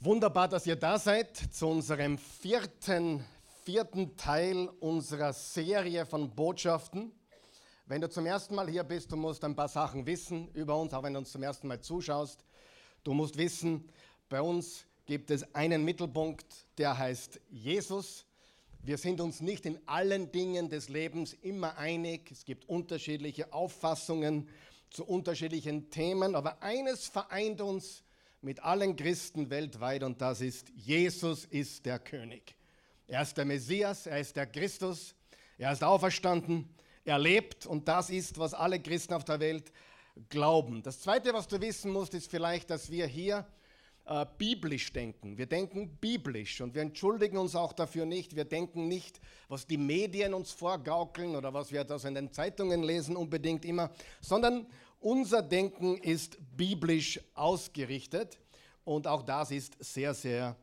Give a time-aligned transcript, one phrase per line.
[0.00, 3.24] Wunderbar, dass ihr da seid zu unserem vierten,
[3.64, 7.10] vierten Teil unserer Serie von Botschaften.
[7.86, 10.94] Wenn du zum ersten Mal hier bist, du musst ein paar Sachen wissen über uns,
[10.94, 12.44] auch wenn du uns zum ersten Mal zuschaust.
[13.02, 13.88] Du musst wissen,
[14.28, 16.46] bei uns gibt es einen Mittelpunkt,
[16.78, 18.24] der heißt Jesus.
[18.80, 22.30] Wir sind uns nicht in allen Dingen des Lebens immer einig.
[22.30, 24.48] Es gibt unterschiedliche Auffassungen
[24.90, 28.04] zu unterschiedlichen Themen, aber eines vereint uns
[28.40, 32.54] mit allen Christen weltweit und das ist, Jesus ist der König.
[33.06, 35.14] Er ist der Messias, er ist der Christus,
[35.56, 36.68] er ist auferstanden,
[37.04, 39.72] er lebt und das ist, was alle Christen auf der Welt
[40.28, 40.82] glauben.
[40.82, 43.46] Das Zweite, was du wissen musst, ist vielleicht, dass wir hier
[44.04, 45.36] äh, biblisch denken.
[45.36, 48.36] Wir denken biblisch und wir entschuldigen uns auch dafür nicht.
[48.36, 52.82] Wir denken nicht, was die Medien uns vorgaukeln oder was wir das in den Zeitungen
[52.82, 54.66] lesen unbedingt immer, sondern
[55.00, 58.38] unser Denken ist biblisch ausgerichtet
[58.84, 60.56] und auch das ist sehr, sehr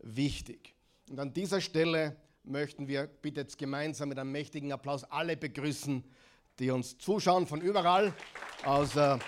[0.00, 0.74] wichtig.
[1.08, 6.04] Und an dieser Stelle möchten wir bitte jetzt gemeinsam mit einem mächtigen Applaus alle begrüßen,
[6.58, 8.12] die uns zuschauen von überall
[8.64, 9.18] aus äh,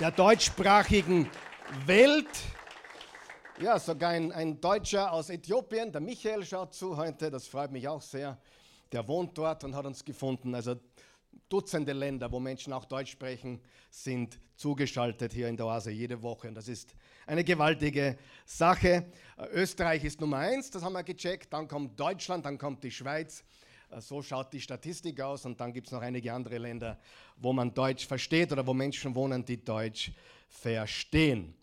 [0.00, 1.28] der deutschsprachigen
[1.86, 2.28] Welt.
[3.60, 7.86] Ja, sogar ein, ein Deutscher aus Äthiopien, der Michael schaut zu heute, das freut mich
[7.86, 8.38] auch sehr.
[8.90, 10.54] Der wohnt dort und hat uns gefunden.
[10.54, 10.76] Also
[11.48, 16.48] Dutzende Länder, wo Menschen auch Deutsch sprechen, sind zugeschaltet hier in der Oase jede Woche.
[16.48, 16.94] Und das ist
[17.26, 18.16] eine gewaltige
[18.46, 19.06] Sache.
[19.36, 21.52] Äh, Österreich ist Nummer eins, das haben wir gecheckt.
[21.52, 23.44] Dann kommt Deutschland, dann kommt die Schweiz.
[23.90, 25.44] Äh, so schaut die Statistik aus.
[25.44, 26.98] Und dann gibt es noch einige andere Länder,
[27.36, 30.12] wo man Deutsch versteht oder wo Menschen wohnen, die Deutsch
[30.48, 31.54] verstehen.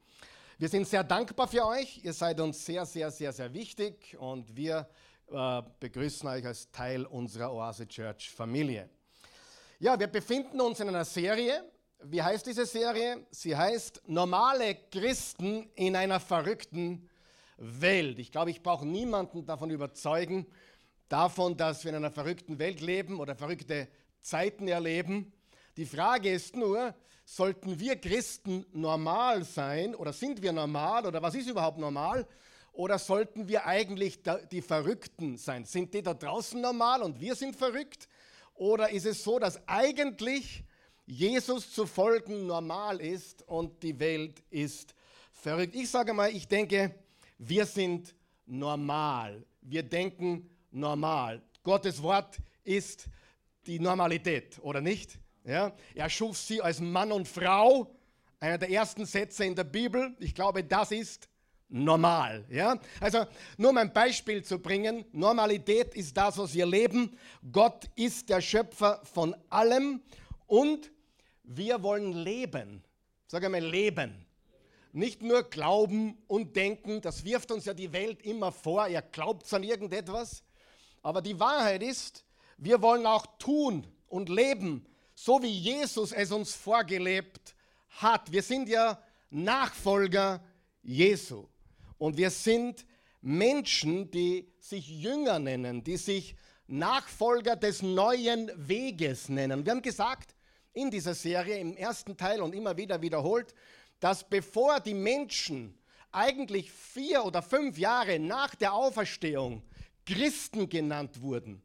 [0.57, 2.03] Wir sind sehr dankbar für euch.
[2.03, 4.17] Ihr seid uns sehr, sehr, sehr, sehr wichtig.
[4.19, 4.87] Und wir
[5.31, 8.89] äh, begrüßen euch als Teil unserer Oase Church Familie.
[9.81, 11.63] Ja, wir befinden uns in einer Serie.
[12.03, 13.25] Wie heißt diese Serie?
[13.31, 17.07] Sie heißt Normale Christen in einer verrückten
[17.55, 18.19] Welt.
[18.19, 20.45] Ich glaube, ich brauche niemanden davon überzeugen,
[21.07, 23.87] davon, dass wir in einer verrückten Welt leben oder verrückte
[24.19, 25.31] Zeiten erleben.
[25.77, 31.35] Die Frage ist nur, sollten wir Christen normal sein oder sind wir normal oder was
[31.35, 32.27] ist überhaupt normal?
[32.73, 34.19] Oder sollten wir eigentlich
[34.51, 35.63] die Verrückten sein?
[35.63, 38.09] Sind die da draußen normal und wir sind verrückt?
[38.59, 40.65] Oder ist es so, dass eigentlich
[41.05, 44.93] Jesus zu folgen normal ist und die Welt ist
[45.31, 45.73] verrückt?
[45.75, 46.93] Ich sage mal, ich denke,
[47.37, 48.13] wir sind
[48.45, 49.45] normal.
[49.61, 51.41] Wir denken normal.
[51.63, 53.05] Gottes Wort ist
[53.65, 55.17] die Normalität, oder nicht?
[55.45, 55.73] Ja?
[55.95, 57.95] Er schuf sie als Mann und Frau.
[58.41, 60.13] Einer der ersten Sätze in der Bibel.
[60.19, 61.28] Ich glaube, das ist
[61.69, 62.45] normal.
[62.49, 62.79] Ja?
[62.99, 63.25] Also
[63.57, 67.17] nur um ein Beispiel zu bringen, Normalität ist das, was wir leben.
[67.51, 70.01] Gott ist der Schöpfer von allem
[70.47, 70.91] und
[71.43, 72.83] wir wollen leben.
[73.27, 74.25] Sag einmal leben.
[74.91, 79.51] Nicht nur glauben und denken, das wirft uns ja die Welt immer vor, ihr glaubt
[79.53, 80.43] an irgendetwas.
[81.03, 82.25] Aber die Wahrheit ist,
[82.57, 87.55] wir wollen auch tun und leben, so wie Jesus es uns vorgelebt
[87.89, 88.31] hat.
[88.31, 90.41] Wir sind ja Nachfolger
[90.81, 91.45] Jesu.
[91.99, 92.85] Und wir sind
[93.21, 99.65] Menschen, die sich Jünger nennen, die sich Nachfolger des neuen Weges nennen.
[99.65, 100.35] Wir haben gesagt
[100.73, 103.53] in dieser Serie im ersten Teil und immer wieder wiederholt,
[103.99, 105.77] dass bevor die Menschen
[106.11, 109.61] eigentlich vier oder fünf Jahre nach der Auferstehung
[110.05, 111.61] Christen genannt wurden,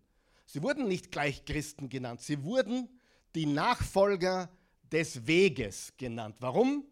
[0.46, 2.88] sie wurden nicht gleich Christen genannt, sie wurden
[3.34, 4.50] die Nachfolger
[4.90, 6.36] des Weges genannt.
[6.40, 6.84] Warum?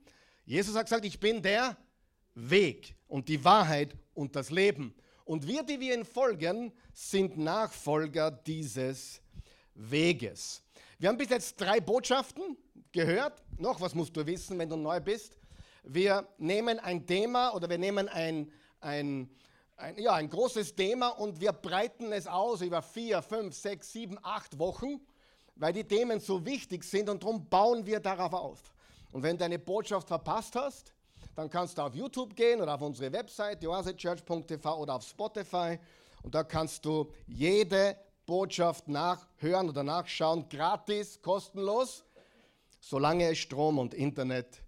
[0.44, 1.76] Jesus hat gesagt, ich bin der
[2.34, 4.94] Weg und die Wahrheit und das Leben.
[5.25, 9.20] Und wir, die wir ihm folgen, sind Nachfolger dieses
[9.75, 10.62] Weges.
[10.98, 12.56] Wir haben bis jetzt drei Botschaften
[12.92, 13.42] gehört.
[13.59, 15.38] Noch was musst du wissen, wenn du neu bist.
[15.82, 19.31] Wir nehmen ein Thema oder wir nehmen ein, ein,
[19.76, 24.16] ein, ja, ein großes Thema und wir breiten es aus über vier, fünf, sechs, sieben,
[24.22, 25.00] acht Wochen,
[25.56, 28.72] weil die Themen so wichtig sind und darum bauen wir darauf auf.
[29.10, 30.92] Und wenn du eine Botschaft verpasst hast,
[31.34, 35.78] dann kannst du auf YouTube gehen oder auf unsere Website, oasechurch.tv oder auf Spotify
[36.22, 37.97] und da kannst du jede
[38.27, 42.04] Botschaft nachhören oder nachschauen, gratis, kostenlos,
[42.80, 44.63] solange es Strom und Internet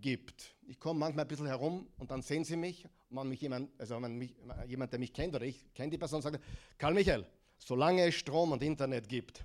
[0.00, 0.54] gibt.
[0.66, 3.98] Ich komme manchmal ein bisschen herum und dann sehen sie mich, man mich jemand, also
[3.98, 4.34] man mich,
[4.66, 6.40] jemand, der mich kennt oder ich kenne die Person, sagt,
[6.78, 7.26] Karl Michael,
[7.58, 9.44] solange es Strom und Internet gibt.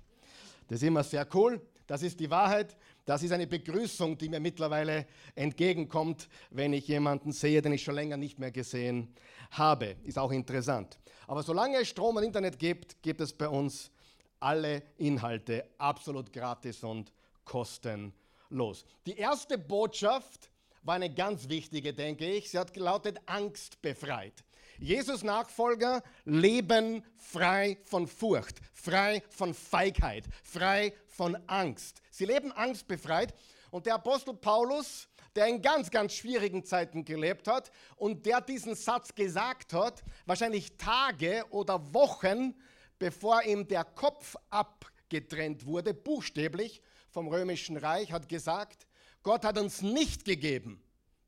[0.68, 1.60] Das ist immer sehr cool.
[1.86, 2.76] Das ist die Wahrheit.
[3.04, 7.94] Das ist eine Begrüßung, die mir mittlerweile entgegenkommt, wenn ich jemanden sehe, den ich schon
[7.94, 9.14] länger nicht mehr gesehen
[9.50, 9.96] habe.
[10.04, 10.98] Ist auch interessant.
[11.26, 13.90] Aber solange es Strom und Internet gibt, gibt es bei uns
[14.40, 17.12] alle Inhalte absolut gratis und
[17.44, 18.84] kostenlos.
[19.06, 20.50] Die erste Botschaft
[20.82, 22.50] war eine ganz wichtige, denke ich.
[22.50, 24.32] Sie hat gelautet, angstbefreit.
[24.32, 32.02] Jesus Nachfolger leben frei von Furcht, frei von Feigheit, frei von Angst.
[32.10, 33.34] Sie leben angstbefreit.
[33.70, 38.74] Und der Apostel Paulus, der in ganz, ganz schwierigen Zeiten gelebt hat und der diesen
[38.74, 42.54] Satz gesagt hat, wahrscheinlich Tage oder Wochen,
[42.98, 48.86] bevor ihm der Kopf abgetrennt wurde, buchstäblich vom römischen Reich, hat gesagt,
[49.22, 50.82] Gott hat uns nicht gegeben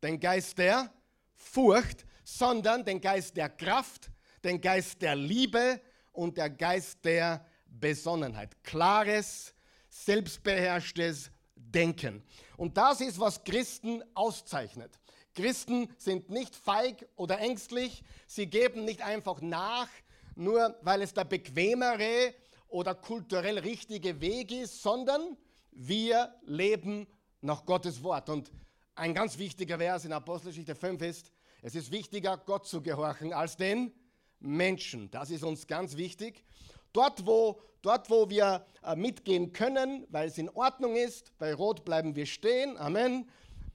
[0.05, 0.93] den Geist der
[1.33, 4.11] Furcht, sondern den Geist der Kraft,
[4.43, 5.81] den Geist der Liebe
[6.13, 8.63] und der Geist der Besonnenheit.
[8.65, 9.55] Klares,
[9.89, 12.23] selbstbeherrschtes Denken.
[12.57, 14.99] Und das ist, was Christen auszeichnet.
[15.35, 19.89] Christen sind nicht feig oder ängstlich, sie geben nicht einfach nach,
[20.37, 22.35] nur weil es der bequemere
[22.69, 25.37] oder kulturell richtige Weg ist, sondern
[25.73, 27.07] wir leben
[27.41, 28.31] nach Gottes Wort.
[28.31, 28.53] Und
[28.95, 31.33] ein ganz wichtiger Vers in Apostelgeschichte 5 ist,
[31.67, 33.91] es ist wichtiger, Gott zu gehorchen, als den
[34.39, 35.11] Menschen.
[35.11, 36.45] Das ist uns ganz wichtig.
[36.93, 41.87] Dort, wo, dort, wo wir äh, mitgehen können, weil es in Ordnung ist, bei Rot
[41.87, 42.77] bleiben wir stehen.
[42.77, 43.31] Amen.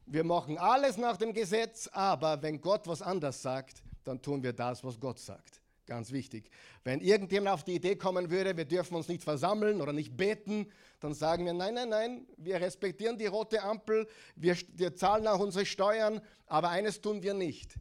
[0.06, 4.54] Wir machen alles nach dem Gesetz, aber wenn Gott was anders sagt, dann tun wir
[4.54, 5.59] das, was Gott sagt.
[5.90, 6.52] Ganz wichtig.
[6.84, 10.68] Wenn irgendjemand auf die Idee kommen würde, wir dürfen uns nicht versammeln oder nicht beten,
[11.00, 15.40] dann sagen wir, nein, nein, nein, wir respektieren die rote Ampel, wir, wir zahlen auch
[15.40, 17.74] unsere Steuern, aber eines tun wir nicht.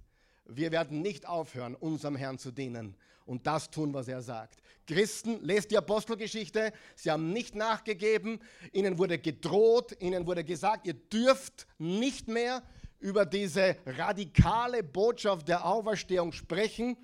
[0.46, 2.96] Wir werden nicht aufhören, unserem Herrn zu dienen
[3.26, 4.62] und das tun, was er sagt.
[4.86, 8.40] Christen, lest die Apostelgeschichte, sie haben nicht nachgegeben,
[8.72, 12.62] ihnen wurde gedroht, ihnen wurde gesagt, ihr dürft nicht mehr
[13.00, 16.96] über diese radikale Botschaft der Auferstehung sprechen.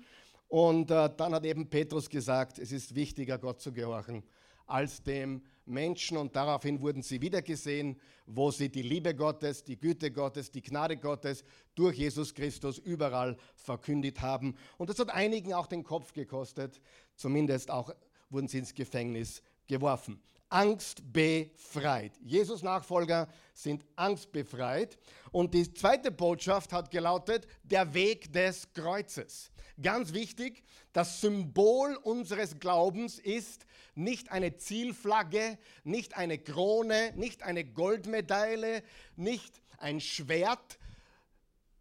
[0.47, 4.23] Und äh, dann hat eben Petrus gesagt, es ist wichtiger, Gott zu gehorchen,
[4.67, 6.17] als dem Menschen.
[6.17, 10.97] Und daraufhin wurden sie wiedergesehen, wo sie die Liebe Gottes, die Güte Gottes, die Gnade
[10.97, 11.43] Gottes
[11.73, 14.55] durch Jesus Christus überall verkündigt haben.
[14.77, 16.79] Und das hat einigen auch den Kopf gekostet.
[17.15, 17.93] Zumindest auch
[18.29, 22.13] wurden sie ins Gefängnis geworfen angstbefreit.
[22.21, 24.97] Jesus Nachfolger sind angstbefreit.
[25.31, 29.51] Und die zweite Botschaft hat gelautet, der Weg des Kreuzes.
[29.81, 30.63] Ganz wichtig,
[30.93, 33.65] das Symbol unseres Glaubens ist
[33.95, 38.83] nicht eine Zielflagge, nicht eine Krone, nicht eine Goldmedaille,
[39.17, 40.79] nicht ein Schwert.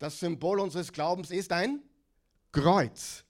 [0.01, 1.83] Das Symbol unseres Glaubens ist ein
[2.51, 3.25] Kreuz.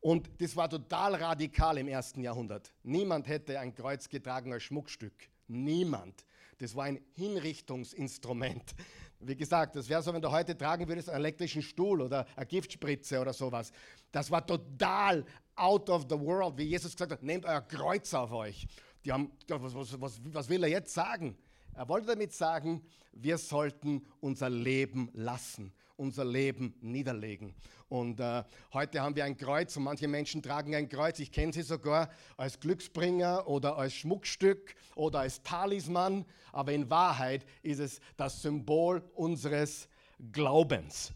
[0.00, 2.72] Und das war total radikal im ersten Jahrhundert.
[2.82, 5.28] Niemand hätte ein Kreuz getragen als Schmuckstück.
[5.46, 6.24] Niemand.
[6.58, 8.74] Das war ein Hinrichtungsinstrument.
[9.20, 12.46] Wie gesagt, das wäre so, wenn du heute tragen würdest einen elektrischen Stuhl oder eine
[12.46, 13.72] Giftspritze oder sowas.
[14.10, 15.26] Das war total
[15.56, 18.66] out of the world, wie Jesus gesagt hat, nehmt euer Kreuz auf euch.
[19.04, 21.36] Die haben was, was, was, was will er jetzt sagen?
[21.74, 22.82] Er wollte damit sagen,
[23.12, 27.54] wir sollten unser Leben lassen unser Leben niederlegen.
[27.90, 28.42] Und äh,
[28.72, 31.18] heute haben wir ein Kreuz und manche Menschen tragen ein Kreuz.
[31.18, 36.24] Ich kenne sie sogar als Glücksbringer oder als Schmuckstück oder als Talisman.
[36.52, 39.88] Aber in Wahrheit ist es das Symbol unseres
[40.32, 41.12] Glaubens.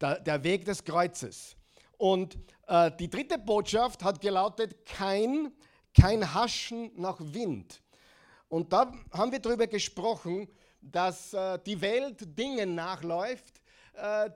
[0.00, 1.56] Der, der Weg des Kreuzes.
[1.96, 5.52] Und äh, die dritte Botschaft hat gelautet, kein,
[5.94, 7.80] kein Haschen nach Wind.
[8.48, 10.48] Und da haben wir darüber gesprochen,
[10.80, 13.61] dass äh, die Welt Dingen nachläuft,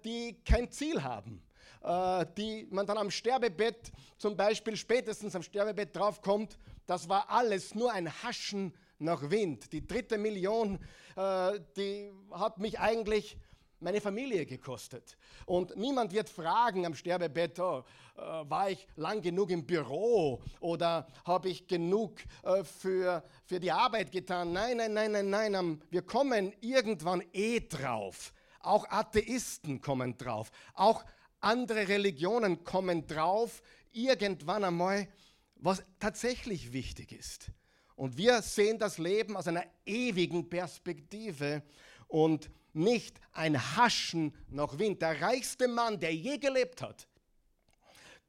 [0.04, 1.42] die kein Ziel haben,
[1.82, 7.74] äh, die man dann am Sterbebett zum Beispiel spätestens am Sterbebett draufkommt, das war alles
[7.74, 9.72] nur ein Haschen nach Wind.
[9.72, 10.78] Die dritte Million,
[11.16, 13.36] äh, die hat mich eigentlich
[13.78, 15.16] meine Familie gekostet.
[15.44, 17.84] Und niemand wird fragen am Sterbebett, oh,
[18.16, 23.70] äh, war ich lang genug im Büro oder habe ich genug äh, für, für die
[23.70, 24.52] Arbeit getan?
[24.52, 25.82] Nein, nein, nein, nein, nein.
[25.90, 28.32] Wir kommen irgendwann eh drauf.
[28.66, 30.50] Auch Atheisten kommen drauf.
[30.74, 31.04] Auch
[31.40, 35.08] andere Religionen kommen drauf, irgendwann einmal,
[35.56, 37.50] was tatsächlich wichtig ist.
[37.94, 41.62] Und wir sehen das Leben aus einer ewigen Perspektive
[42.08, 45.00] und nicht ein Haschen nach Wind.
[45.00, 47.08] Der reichste Mann, der je gelebt hat,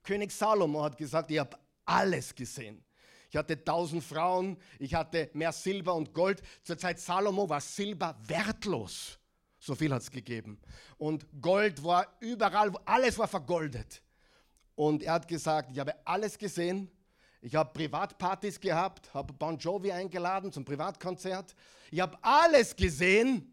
[0.03, 2.82] König Salomo hat gesagt, ich habe alles gesehen.
[3.29, 6.41] Ich hatte tausend Frauen, ich hatte mehr Silber und Gold.
[6.63, 9.20] Zur Zeit Salomo war Silber wertlos.
[9.67, 10.57] So viel hat es gegeben.
[10.97, 14.01] Und Gold war überall, alles war vergoldet.
[14.75, 16.89] Und er hat gesagt, ich habe alles gesehen.
[17.41, 21.53] Ich habe Privatpartys gehabt, habe Bon Jovi eingeladen zum Privatkonzert.
[21.91, 23.51] Ich habe alles gesehen.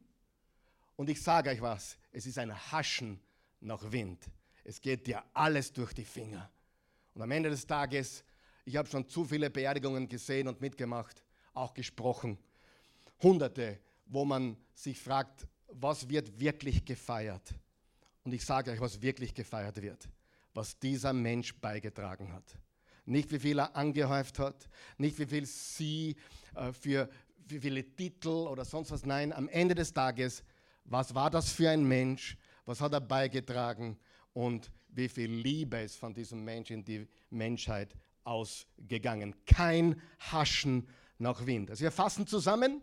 [0.94, 3.18] Und ich sage euch was, es ist ein Haschen
[3.58, 4.22] nach Wind.
[4.62, 6.48] Es geht dir alles durch die Finger.
[7.14, 8.22] Und am Ende des Tages,
[8.64, 12.38] ich habe schon zu viele Beerdigungen gesehen und mitgemacht, auch gesprochen.
[13.20, 15.48] Hunderte, wo man sich fragt,
[15.80, 17.54] was wird wirklich gefeiert?
[18.24, 20.08] Und ich sage euch, was wirklich gefeiert wird,
[20.54, 22.56] was dieser Mensch beigetragen hat.
[23.04, 26.16] Nicht wie viel er angehäuft hat, nicht wie viel sie
[26.54, 27.10] äh, für
[27.46, 29.04] wie viele Titel oder sonst was.
[29.04, 30.42] Nein, am Ende des Tages,
[30.84, 32.38] was war das für ein Mensch?
[32.64, 33.98] Was hat er beigetragen?
[34.32, 39.34] Und wie viel Liebe ist von diesem Mensch in die Menschheit ausgegangen?
[39.44, 40.88] Kein Haschen
[41.18, 41.70] nach Wind.
[41.70, 42.80] Also wir fassen zusammen.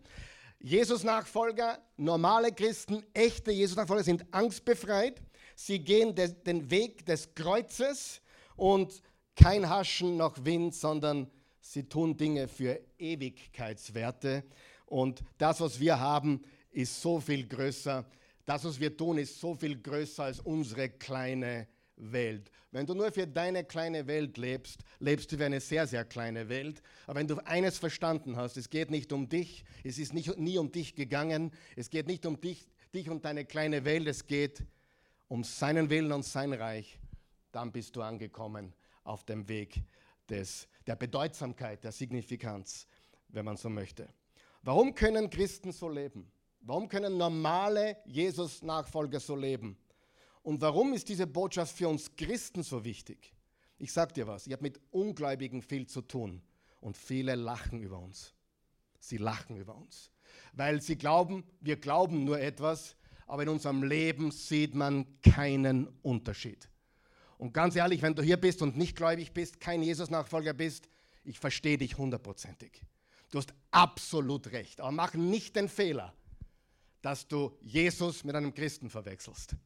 [0.64, 5.20] Jesus-Nachfolger, normale Christen, echte Jesus-Nachfolger sind angstbefreit.
[5.56, 8.20] Sie gehen den Weg des Kreuzes
[8.54, 9.02] und
[9.34, 11.28] kein Haschen nach Wind, sondern
[11.60, 14.44] sie tun Dinge für Ewigkeitswerte.
[14.86, 18.04] Und das, was wir haben, ist so viel größer.
[18.44, 21.66] Das, was wir tun, ist so viel größer als unsere kleine
[22.10, 22.50] Welt.
[22.70, 26.48] Wenn du nur für deine kleine Welt lebst, lebst du für eine sehr, sehr kleine
[26.48, 26.82] Welt.
[27.06, 30.58] Aber wenn du eines verstanden hast, es geht nicht um dich, es ist nicht, nie
[30.58, 34.64] um dich gegangen, es geht nicht um dich, dich und deine kleine Welt, es geht
[35.28, 36.98] um seinen Willen und sein Reich,
[37.52, 39.82] dann bist du angekommen auf dem Weg
[40.28, 42.86] des, der Bedeutsamkeit, der Signifikanz,
[43.28, 44.08] wenn man so möchte.
[44.62, 46.30] Warum können Christen so leben?
[46.60, 49.76] Warum können normale Jesus-Nachfolger so leben?
[50.42, 53.32] Und warum ist diese Botschaft für uns Christen so wichtig?
[53.78, 56.42] Ich sage dir was, ich habe mit Ungläubigen viel zu tun
[56.80, 58.34] und viele lachen über uns.
[58.98, 60.10] Sie lachen über uns,
[60.52, 62.96] weil sie glauben, wir glauben nur etwas,
[63.26, 66.68] aber in unserem Leben sieht man keinen Unterschied.
[67.38, 70.88] Und ganz ehrlich, wenn du hier bist und nicht gläubig bist, kein Jesus-Nachfolger bist,
[71.24, 72.84] ich verstehe dich hundertprozentig.
[73.30, 76.14] Du hast absolut recht, aber mach nicht den Fehler,
[77.00, 79.56] dass du Jesus mit einem Christen verwechselst.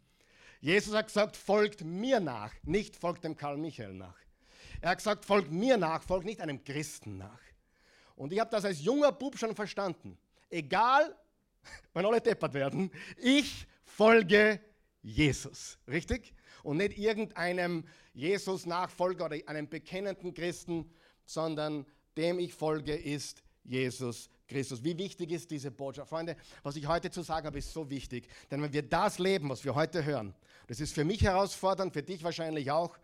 [0.61, 4.17] Jesus hat gesagt, folgt mir nach, nicht folgt dem Karl Michael nach.
[4.81, 7.41] Er hat gesagt, folgt mir nach, folgt nicht einem Christen nach.
[8.15, 10.19] Und ich habe das als junger Bub schon verstanden.
[10.51, 11.15] Egal,
[11.95, 14.61] wenn alle deppert werden, ich folge
[15.03, 15.79] Jesus.
[15.87, 16.35] Richtig?
[16.63, 17.85] Und nicht irgendeinem
[18.15, 20.91] Jesus-Nachfolger oder einem bekennenden Christen,
[21.25, 21.87] sondern
[22.17, 24.83] dem ich folge, ist Jesus Christus.
[24.85, 26.09] Wie wichtig ist diese Botschaft?
[26.09, 28.29] Freunde, was ich heute zu sagen habe, ist so wichtig.
[28.51, 30.35] Denn wenn wir das leben, was wir heute hören,
[30.69, 32.97] das ist für mich herausfordernd, für dich wahrscheinlich auch,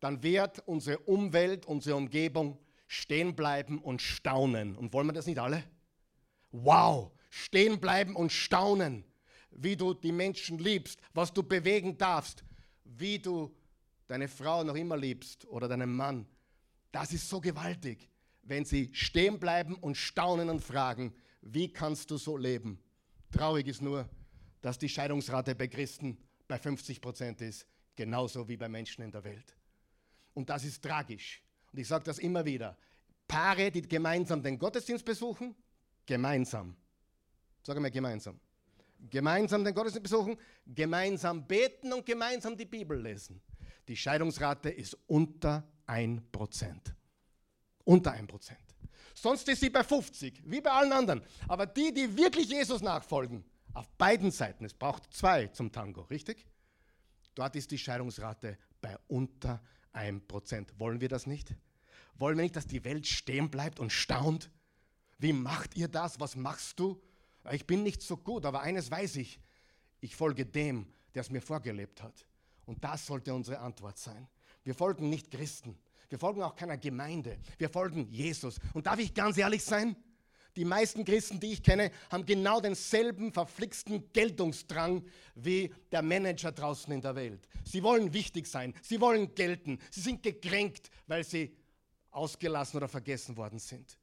[0.00, 2.58] dann wird unsere Umwelt, unsere Umgebung
[2.88, 4.76] stehen bleiben und staunen.
[4.76, 5.62] Und wollen wir das nicht alle?
[6.50, 9.04] Wow, stehen bleiben und staunen,
[9.50, 12.44] wie du die Menschen liebst, was du bewegen darfst,
[12.84, 13.54] wie du
[14.08, 16.26] deine Frau noch immer liebst oder deinen Mann.
[16.90, 18.11] Das ist so gewaltig
[18.42, 22.82] wenn sie stehen bleiben und staunen und fragen, wie kannst du so leben?
[23.30, 24.08] Traurig ist nur,
[24.60, 29.24] dass die Scheidungsrate bei Christen bei 50 Prozent ist, genauso wie bei Menschen in der
[29.24, 29.56] Welt.
[30.34, 31.42] Und das ist tragisch.
[31.72, 32.76] Und ich sage das immer wieder.
[33.26, 35.54] Paare, die gemeinsam den Gottesdienst besuchen,
[36.06, 36.76] gemeinsam.
[37.62, 38.38] Sag mal gemeinsam.
[39.10, 43.40] Gemeinsam den Gottesdienst besuchen, gemeinsam beten und gemeinsam die Bibel lesen.
[43.88, 46.94] Die Scheidungsrate ist unter 1 Prozent.
[47.84, 48.52] Unter 1%.
[49.14, 51.22] Sonst ist sie bei 50, wie bei allen anderen.
[51.48, 56.46] Aber die, die wirklich Jesus nachfolgen, auf beiden Seiten, es braucht zwei zum Tango, richtig?
[57.34, 59.62] Dort ist die Scheidungsrate bei unter
[59.94, 60.68] 1%.
[60.78, 61.54] Wollen wir das nicht?
[62.16, 64.50] Wollen wir nicht, dass die Welt stehen bleibt und staunt?
[65.18, 66.20] Wie macht ihr das?
[66.20, 67.00] Was machst du?
[67.50, 69.40] Ich bin nicht so gut, aber eines weiß ich.
[70.00, 72.26] Ich folge dem, der es mir vorgelebt hat.
[72.66, 74.28] Und das sollte unsere Antwort sein.
[74.64, 75.78] Wir folgen nicht Christen.
[76.12, 77.38] Wir folgen auch keiner Gemeinde.
[77.56, 78.60] Wir folgen Jesus.
[78.74, 79.96] Und darf ich ganz ehrlich sein?
[80.56, 86.92] Die meisten Christen, die ich kenne, haben genau denselben verflixten Geltungsdrang wie der Manager draußen
[86.92, 87.48] in der Welt.
[87.64, 91.56] Sie wollen wichtig sein, sie wollen gelten, sie sind gekränkt, weil sie
[92.10, 93.98] ausgelassen oder vergessen worden sind.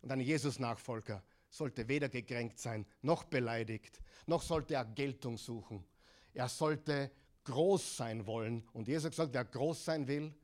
[0.00, 5.84] Und ein Jesus-Nachfolger sollte weder gekränkt sein, noch beleidigt, noch sollte er Geltung suchen.
[6.32, 7.12] Er sollte
[7.44, 8.66] groß sein wollen.
[8.72, 10.34] Und Jesus hat gesagt, wer groß sein will,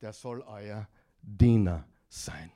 [0.00, 0.88] der soll euer
[1.22, 2.50] Diener sein.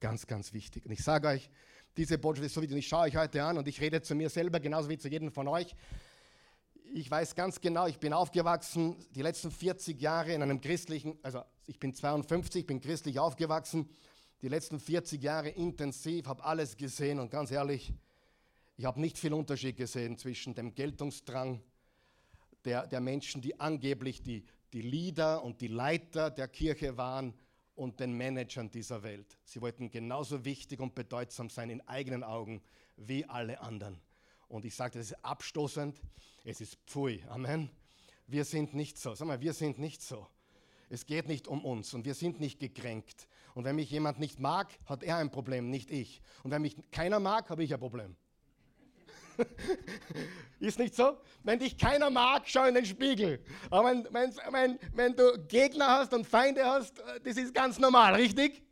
[0.00, 0.84] Ganz, ganz wichtig.
[0.86, 1.50] Und ich sage euch,
[1.96, 2.74] diese Botschaft ist so wichtig.
[2.74, 5.08] Und ich schaue euch heute an und ich rede zu mir selber genauso wie zu
[5.08, 5.74] jedem von euch.
[6.94, 11.42] Ich weiß ganz genau, ich bin aufgewachsen die letzten 40 Jahre in einem christlichen, also
[11.66, 13.88] ich bin 52, bin christlich aufgewachsen,
[14.42, 17.92] die letzten 40 Jahre intensiv, habe alles gesehen und ganz ehrlich,
[18.76, 21.62] ich habe nicht viel Unterschied gesehen zwischen dem Geltungsdrang
[22.64, 27.34] der, der Menschen, die angeblich die die Leader und die Leiter der Kirche waren
[27.74, 29.38] und den Managern dieser Welt.
[29.44, 32.62] Sie wollten genauso wichtig und bedeutsam sein in eigenen Augen
[32.96, 34.00] wie alle anderen.
[34.48, 36.00] Und ich sage, das ist abstoßend,
[36.44, 37.22] es ist Pfui.
[37.28, 37.70] Amen.
[38.26, 39.14] Wir sind nicht so.
[39.14, 40.26] Sag mal, wir sind nicht so.
[40.88, 43.28] Es geht nicht um uns und wir sind nicht gekränkt.
[43.54, 46.20] Und wenn mich jemand nicht mag, hat er ein Problem, nicht ich.
[46.42, 48.16] Und wenn mich keiner mag, habe ich ein Problem.
[50.60, 51.18] ist nicht so?
[51.42, 53.40] Wenn dich keiner mag, schau in den Spiegel.
[53.70, 57.78] Aber wenn, wenn, wenn, wenn du Gegner hast und Feinde hast, äh, das ist ganz
[57.78, 58.62] normal, richtig?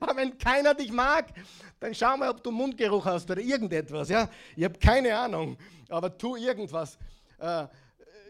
[0.00, 1.32] Aber wenn keiner dich mag,
[1.78, 4.08] dann schau mal, ob du Mundgeruch hast oder irgendetwas.
[4.08, 4.28] Ja?
[4.56, 5.56] Ich habe keine Ahnung,
[5.88, 6.98] aber tu irgendwas.
[7.38, 7.66] Äh,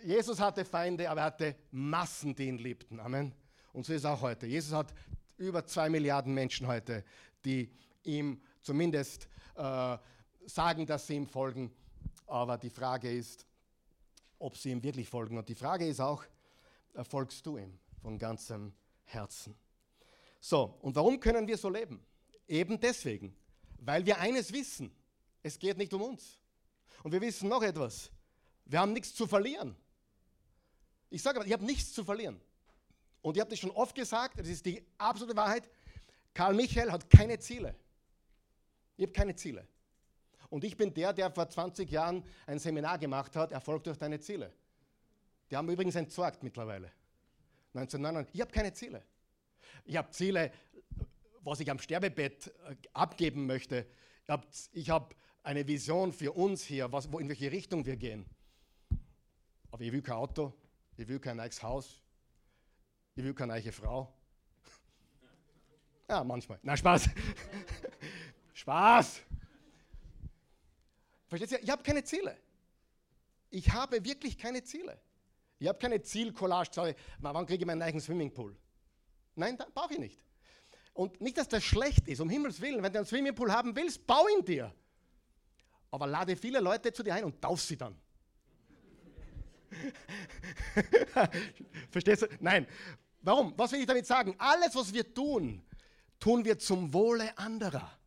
[0.02, 3.00] Jesus hatte Feinde, aber er hatte Massen, die ihn liebten.
[3.00, 3.35] Amen.
[3.73, 4.47] Und so ist es auch heute.
[4.47, 4.95] Jesus hat
[5.37, 7.05] über zwei Milliarden Menschen heute,
[7.45, 7.71] die
[8.02, 9.97] ihm zumindest äh,
[10.47, 11.73] sagen, dass sie ihm folgen.
[12.26, 13.47] Aber die Frage ist,
[14.38, 15.37] ob sie ihm wirklich folgen.
[15.38, 16.25] Und die Frage ist auch,
[16.94, 18.73] äh, folgst du ihm von ganzem
[19.04, 19.54] Herzen?
[20.40, 22.04] So, und warum können wir so leben?
[22.49, 23.37] Eben deswegen,
[23.78, 24.90] weil wir eines wissen,
[25.42, 26.38] es geht nicht um uns.
[27.02, 28.11] Und wir wissen noch etwas,
[28.64, 29.76] wir haben nichts zu verlieren.
[31.11, 32.40] Ich sage aber, ich habe nichts zu verlieren.
[33.23, 35.68] Und ich habe das schon oft gesagt, das ist die absolute Wahrheit,
[36.32, 37.75] Karl Michael hat keine Ziele.
[38.97, 39.66] Ich habe keine Ziele.
[40.50, 44.19] Und ich bin der, der vor 20 Jahren ein Seminar gemacht hat, Erfolg durch deine
[44.21, 44.52] Ziele.
[45.50, 46.90] Die haben übrigens entsorgt mittlerweile.
[47.75, 48.35] 1999.
[48.35, 49.02] Ich habe keine Ziele.
[49.85, 50.52] Ich habe Ziele,
[51.42, 53.87] was ich am Sterbebett äh, abgeben möchte.
[54.73, 58.26] Ich habe hab eine Vision für uns hier, was, wo, in welche Richtung wir gehen.
[59.71, 60.52] Aber ich will kein Auto,
[60.97, 62.02] ich will kein neues Haus,
[63.14, 64.12] ich will keine neue Frau.
[66.09, 66.59] Ja, manchmal.
[66.64, 67.09] Na, Spaß.
[68.52, 69.23] Spaß.
[71.30, 71.62] Versteht ihr?
[71.62, 72.37] Ich habe keine Ziele.
[73.50, 75.00] Ich habe wirklich keine Ziele.
[75.60, 76.96] Ich habe keine Zielcollage.
[77.20, 78.56] Wann kriege ich meinen eigenen Swimmingpool?
[79.37, 80.18] Nein, brauche ich nicht.
[80.92, 82.82] Und nicht, dass das schlecht ist, um Himmels Willen.
[82.82, 84.75] Wenn du einen Swimmingpool haben willst, bau ihn dir.
[85.92, 87.96] Aber lade viele Leute zu dir ein und tauf sie dann.
[91.90, 92.26] Verstehst du?
[92.40, 92.66] Nein.
[93.22, 93.54] Warum?
[93.56, 94.34] Was will ich damit sagen?
[94.37, 95.62] Alles, was wir tun,
[96.18, 98.00] tun wir zum Wohle anderer.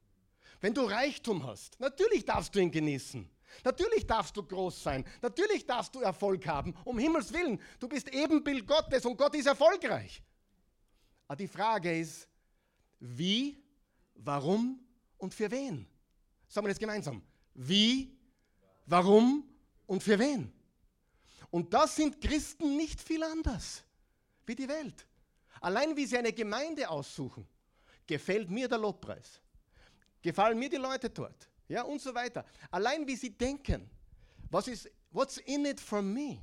[0.63, 3.29] Wenn du Reichtum hast, natürlich darfst du ihn genießen.
[3.65, 5.03] Natürlich darfst du groß sein.
[5.21, 6.73] Natürlich darfst du Erfolg haben.
[6.85, 10.23] Um Himmels Willen, du bist Ebenbild Gottes und Gott ist erfolgreich.
[11.27, 12.29] Aber die Frage ist,
[13.01, 13.61] wie,
[14.15, 14.79] warum
[15.17, 15.85] und für wen?
[16.47, 17.21] Sagen wir das gemeinsam.
[17.53, 18.17] Wie,
[18.85, 19.43] warum
[19.85, 20.49] und für wen?
[21.51, 23.83] Und das sind Christen nicht viel anders
[24.45, 25.05] wie die Welt.
[25.59, 27.45] Allein wie sie eine Gemeinde aussuchen,
[28.07, 29.42] gefällt mir der Lobpreis.
[30.23, 31.47] Gefallen mir die Leute dort.
[31.67, 32.45] Ja, und so weiter.
[32.71, 33.89] Allein wie sie denken.
[34.49, 36.41] Was ist, what's in it for me?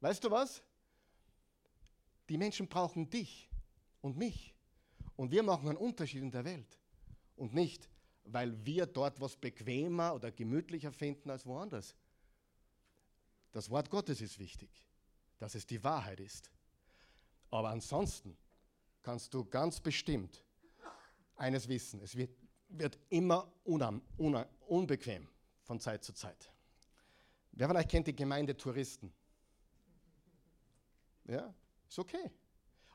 [0.00, 0.62] Weißt du was?
[2.28, 3.50] Die Menschen brauchen dich
[4.00, 4.54] und mich.
[5.16, 6.78] Und wir machen einen Unterschied in der Welt.
[7.36, 7.88] Und nicht,
[8.24, 11.94] weil wir dort was bequemer oder gemütlicher finden als woanders.
[13.52, 14.70] Das Wort Gottes ist wichtig,
[15.38, 16.50] dass es die Wahrheit ist.
[17.50, 18.36] Aber ansonsten
[19.02, 20.44] kannst du ganz bestimmt
[21.36, 22.30] eines wissen, es wird,
[22.78, 25.28] wird immer unam, una, unbequem
[25.62, 26.50] von Zeit zu Zeit.
[27.52, 29.12] Wer von euch kennt die Gemeinde Touristen?
[31.24, 31.54] Ja,
[31.88, 32.30] ist okay.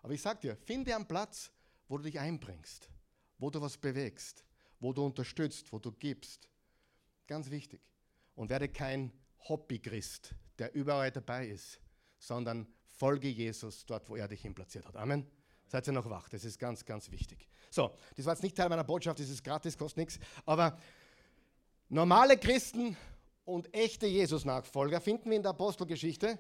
[0.02, 1.52] Aber ich sage dir, finde einen Platz,
[1.88, 2.90] wo du dich einbringst,
[3.38, 4.44] wo du was bewegst,
[4.80, 6.50] wo du unterstützt, wo du gibst.
[7.28, 7.82] Ganz wichtig.
[8.36, 9.12] Und werde kein
[9.48, 11.80] Hobby-Christ, der überall dabei ist,
[12.20, 14.96] sondern folge Jesus dort, wo er dich hinplatziert hat.
[14.96, 15.26] Amen.
[15.68, 16.30] Seid ihr noch wach?
[16.30, 17.48] Das ist ganz, ganz wichtig.
[17.70, 20.20] So, das war jetzt nicht Teil meiner Botschaft, das ist gratis, kostet nichts.
[20.46, 20.78] Aber
[21.90, 22.96] normale Christen
[23.44, 26.40] und echte Jesus-Nachfolger finden wir in der Apostelgeschichte.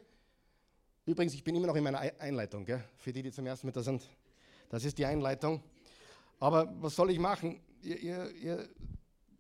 [1.06, 2.84] Übrigens, ich bin immer noch in meiner Einleitung, gell?
[2.98, 4.10] für die, die zum ersten Mal da sind.
[4.70, 5.62] Das ist die Einleitung.
[6.40, 7.60] Aber was soll ich machen?
[7.82, 8.70] Ihr, ihr, ihr,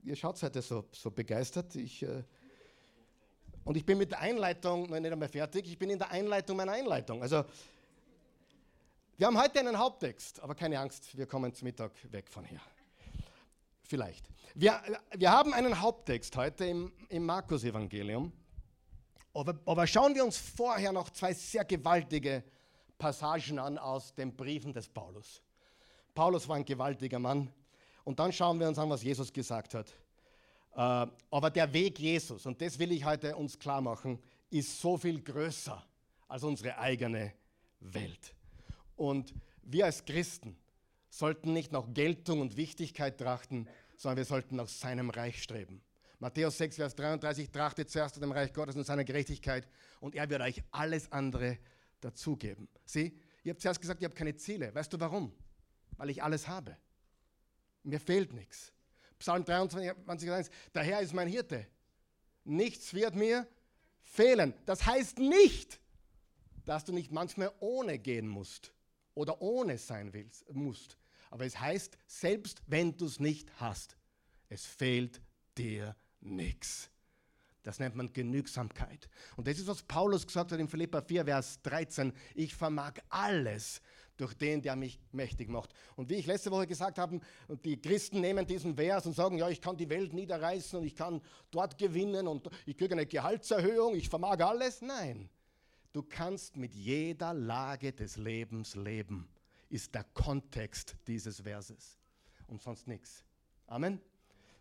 [0.04, 1.76] ihr schaut heute so, so begeistert.
[1.76, 2.23] Ich, äh,
[3.63, 5.67] und ich bin mit der Einleitung noch nicht einmal fertig.
[5.67, 7.21] Ich bin in der Einleitung meiner Einleitung.
[7.21, 7.43] Also,
[9.18, 12.62] wir haben heute einen Haupttext, aber keine Angst, wir kommen zum Mittag weg von hier.
[13.82, 14.30] Vielleicht.
[14.54, 14.80] Wir,
[15.16, 18.32] wir haben einen Haupttext heute im, im Markus-Evangelium.
[19.34, 22.44] Aber, aber schauen wir uns vorher noch zwei sehr gewaltige
[23.00, 25.42] Passagen an aus den Briefen des Paulus.
[26.14, 27.52] Paulus war ein gewaltiger Mann.
[28.04, 29.90] Und dann schauen wir uns an, was Jesus gesagt hat.
[30.76, 34.96] Äh, aber der Weg Jesus, und das will ich heute uns klar machen, ist so
[34.96, 35.84] viel größer
[36.28, 37.34] als unsere eigene
[37.80, 38.37] Welt.
[38.98, 40.58] Und wir als Christen
[41.10, 45.82] sollten nicht nach Geltung und Wichtigkeit trachten, sondern wir sollten nach seinem Reich streben.
[46.20, 49.68] Matthäus 6, Vers 33, trachtet zuerst nach dem Reich Gottes und seiner Gerechtigkeit
[50.00, 51.60] und er wird euch alles andere
[52.02, 52.68] dazugeben.
[52.86, 54.74] Sieh, ihr habt zuerst gesagt, ihr habt keine Ziele.
[54.74, 55.32] Weißt du warum?
[55.96, 56.76] Weil ich alles habe.
[57.84, 58.74] Mir fehlt nichts.
[59.20, 61.68] Psalm 23, 1, der Herr ist mein Hirte.
[62.46, 63.48] Nichts wird mir
[64.02, 64.56] fehlen.
[64.66, 65.80] Das heißt nicht,
[66.66, 68.74] dass du nicht manchmal ohne gehen musst
[69.18, 70.98] oder ohne sein willst, musst.
[71.30, 73.98] Aber es heißt, selbst wenn du es nicht hast,
[74.48, 75.22] es fehlt
[75.58, 76.90] dir nichts.
[77.64, 79.10] Das nennt man Genügsamkeit.
[79.36, 82.14] Und das ist, was Paulus gesagt hat in Philippa 4, Vers 13.
[82.34, 83.82] Ich vermag alles
[84.16, 85.74] durch den, der mich mächtig macht.
[85.96, 87.20] Und wie ich letzte Woche gesagt habe,
[87.66, 90.96] die Christen nehmen diesen Vers und sagen, ja, ich kann die Welt niederreißen und ich
[90.96, 94.82] kann dort gewinnen und ich kriege eine Gehaltserhöhung, ich vermag alles.
[94.82, 95.30] Nein,
[95.93, 99.28] du kannst mit jeder Lage des Lebens leben,
[99.69, 101.97] ist der Kontext dieses Verses
[102.47, 103.23] und sonst nichts.
[103.67, 104.02] Amen.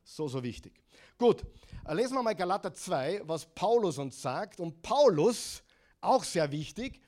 [0.04, 0.80] So, so wichtig.
[1.18, 1.44] Gut,
[1.84, 4.60] äh, lesen wir mal Galater 2, was Paulus uns sagt.
[4.60, 5.62] Und Paulus,
[6.00, 7.00] auch sehr wichtig,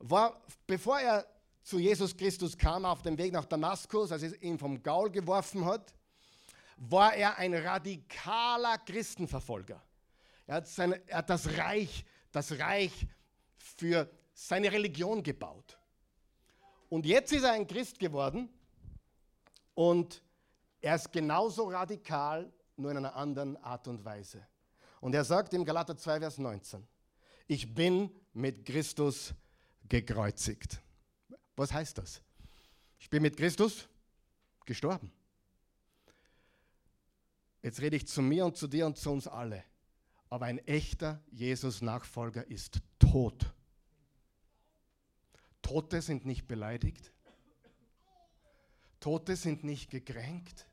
[0.00, 1.26] war, bevor er
[1.62, 5.64] zu Jesus Christus kam auf dem Weg nach Damaskus, als er ihn vom Gaul geworfen
[5.64, 5.94] hat,
[6.76, 9.80] war er ein radikaler Christenverfolger.
[10.46, 13.06] Er hat, seine, er hat das Reich, das Reich
[13.62, 15.78] für seine Religion gebaut.
[16.88, 18.48] Und jetzt ist er ein Christ geworden
[19.74, 20.22] und
[20.80, 24.46] er ist genauso radikal, nur in einer anderen Art und Weise.
[25.00, 26.86] Und er sagt im Galater 2, Vers 19,
[27.46, 29.32] ich bin mit Christus
[29.88, 30.80] gekreuzigt.
[31.56, 32.20] Was heißt das?
[32.98, 33.88] Ich bin mit Christus
[34.64, 35.12] gestorben.
[37.62, 39.64] Jetzt rede ich zu mir und zu dir und zu uns alle.
[40.32, 43.52] Aber ein echter Jesus-Nachfolger ist tot.
[45.60, 47.12] Tote sind nicht beleidigt.
[48.98, 50.66] Tote sind nicht gekränkt.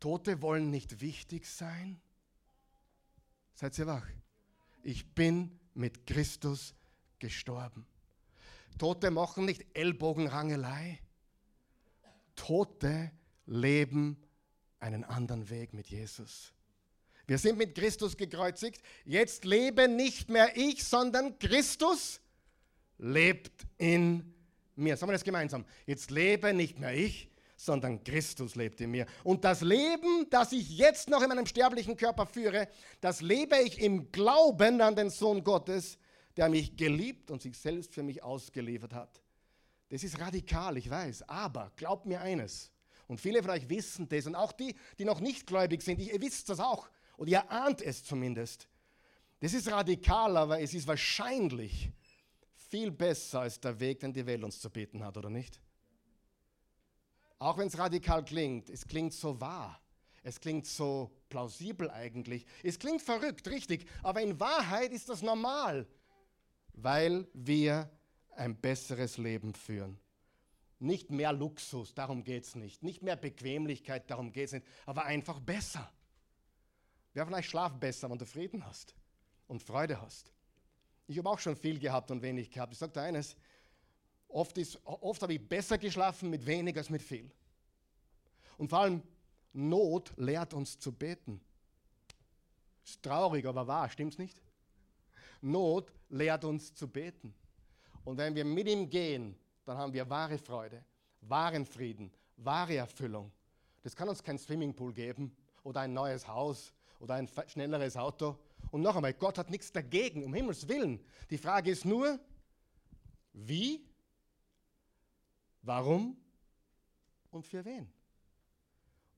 [0.00, 1.98] Tote wollen nicht wichtig sein.
[3.54, 4.06] Seid ihr wach?
[4.82, 6.74] Ich bin mit Christus
[7.18, 7.86] gestorben.
[8.76, 11.00] Tote machen nicht Ellbogenrangelei.
[12.34, 13.12] Tote
[13.46, 14.22] leben
[14.78, 16.52] einen anderen Weg mit Jesus.
[17.26, 18.82] Wir sind mit Christus gekreuzigt.
[19.04, 22.20] Jetzt lebe nicht mehr ich, sondern Christus
[22.98, 24.34] lebt in
[24.76, 24.96] mir.
[24.96, 25.64] Sagen wir das gemeinsam.
[25.86, 29.06] Jetzt lebe nicht mehr ich, sondern Christus lebt in mir.
[29.24, 32.68] Und das Leben, das ich jetzt noch in meinem sterblichen Körper führe,
[33.00, 35.98] das lebe ich im Glauben an den Sohn Gottes,
[36.36, 39.22] der mich geliebt und sich selbst für mich ausgeliefert hat.
[39.88, 42.72] Das ist radikal, ich weiß, aber glaubt mir eines,
[43.06, 46.20] und viele von euch wissen das, und auch die, die noch nicht gläubig sind, ihr
[46.20, 48.68] wisst das auch, oder ihr ahnt es zumindest.
[49.40, 51.90] Das ist radikal, aber es ist wahrscheinlich
[52.54, 55.60] viel besser als der Weg, den die Welt uns zu bieten hat, oder nicht?
[57.38, 59.80] Auch wenn es radikal klingt, es klingt so wahr.
[60.22, 62.46] Es klingt so plausibel eigentlich.
[62.62, 65.86] Es klingt verrückt, richtig, aber in Wahrheit ist das normal
[66.76, 67.90] weil wir
[68.36, 69.98] ein besseres Leben führen.
[70.78, 72.82] Nicht mehr Luxus, darum geht es nicht.
[72.82, 74.66] Nicht mehr Bequemlichkeit, darum geht es nicht.
[74.84, 75.90] Aber einfach besser.
[77.16, 78.94] Wer vielleicht schlaft besser, wenn du Frieden hast
[79.48, 80.30] und Freude hast.
[81.06, 82.74] Ich habe auch schon viel gehabt und wenig gehabt.
[82.74, 83.34] Ich sage dir eines,
[84.28, 87.30] oft, oft habe ich besser geschlafen mit wenig als mit viel.
[88.58, 89.02] Und vor allem,
[89.54, 91.40] Not lehrt uns zu beten.
[92.84, 94.42] Ist traurig, aber wahr, stimmt's nicht?
[95.40, 97.34] Not lehrt uns zu beten.
[98.04, 100.84] Und wenn wir mit ihm gehen, dann haben wir wahre Freude,
[101.22, 103.32] wahren Frieden, wahre Erfüllung.
[103.82, 108.38] Das kann uns kein Swimmingpool geben oder ein neues Haus oder ein schnelleres Auto.
[108.70, 111.04] Und noch einmal, Gott hat nichts dagegen, um Himmels Willen.
[111.30, 112.18] Die Frage ist nur,
[113.32, 113.84] wie,
[115.62, 116.16] warum
[117.30, 117.92] und für wen.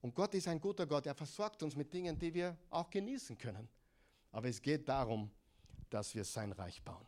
[0.00, 3.36] Und Gott ist ein guter Gott, er versorgt uns mit Dingen, die wir auch genießen
[3.36, 3.68] können.
[4.30, 5.30] Aber es geht darum,
[5.90, 7.06] dass wir sein Reich bauen.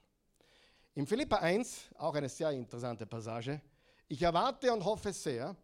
[0.95, 3.61] In Philippa 1, auch eine sehr interessante Passage,
[4.09, 5.57] ich erwarte und hoffe sehr,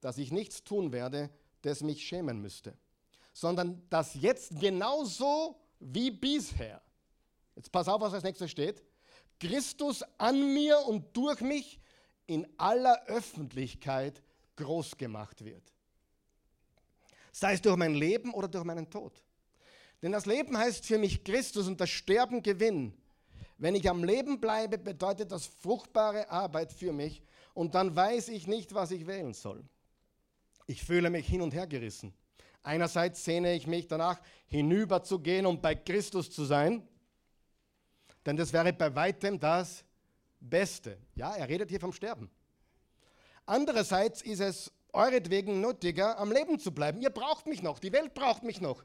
[0.00, 1.30] dass ich nichts tun werde,
[1.62, 2.76] das mich schämen müsste,
[3.38, 6.82] sondern dass jetzt genauso wie bisher,
[7.54, 8.82] jetzt pass auf, was als nächstes steht,
[9.38, 11.78] Christus an mir und durch mich
[12.26, 14.20] in aller Öffentlichkeit
[14.56, 15.72] groß gemacht wird.
[17.30, 19.22] Sei es durch mein Leben oder durch meinen Tod.
[20.02, 22.92] Denn das Leben heißt für mich Christus und das Sterben Gewinn.
[23.56, 27.22] Wenn ich am Leben bleibe, bedeutet das fruchtbare Arbeit für mich
[27.54, 29.62] und dann weiß ich nicht, was ich wählen soll.
[30.66, 32.12] Ich fühle mich hin und her gerissen.
[32.68, 36.86] Einerseits sehne ich mich danach, hinüberzugehen und bei Christus zu sein,
[38.26, 39.86] denn das wäre bei weitem das
[40.38, 40.98] Beste.
[41.14, 42.30] Ja, er redet hier vom Sterben.
[43.46, 47.00] Andererseits ist es euretwegen nötiger, am Leben zu bleiben.
[47.00, 48.84] Ihr braucht mich noch, die Welt braucht mich noch.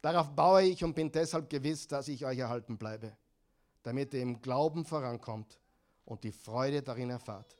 [0.00, 3.14] Darauf baue ich und bin deshalb gewiss, dass ich euch erhalten bleibe,
[3.82, 5.60] damit ihr im Glauben vorankommt
[6.06, 7.59] und die Freude darin erfahrt.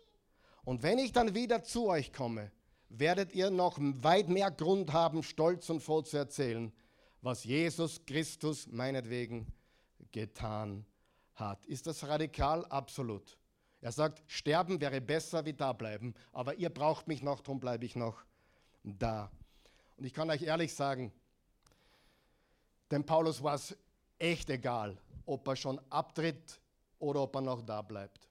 [0.65, 2.51] Und wenn ich dann wieder zu euch komme,
[2.89, 6.73] werdet ihr noch weit mehr Grund haben, stolz und froh zu erzählen,
[7.23, 9.47] was Jesus Christus meinetwegen
[10.13, 10.85] getan
[11.35, 11.67] hat.
[11.67, 12.65] Ist das radikal?
[12.67, 13.37] Absolut.
[13.81, 17.87] Er sagt, sterben wäre besser wie da bleiben, aber ihr braucht mich noch, darum bleibe
[17.87, 18.23] ich noch
[18.83, 19.31] da.
[19.97, 21.13] Und ich kann euch ehrlich sagen,
[22.91, 23.77] dem Paulus war es
[24.19, 26.61] echt egal, ob er schon abtritt
[26.99, 28.30] oder ob er noch da bleibt.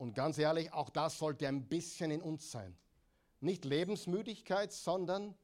[0.00, 2.74] Und ganz ehrlich, auch das sollte ein bisschen in uns sein.
[3.40, 5.34] Nicht Lebensmüdigkeit, sondern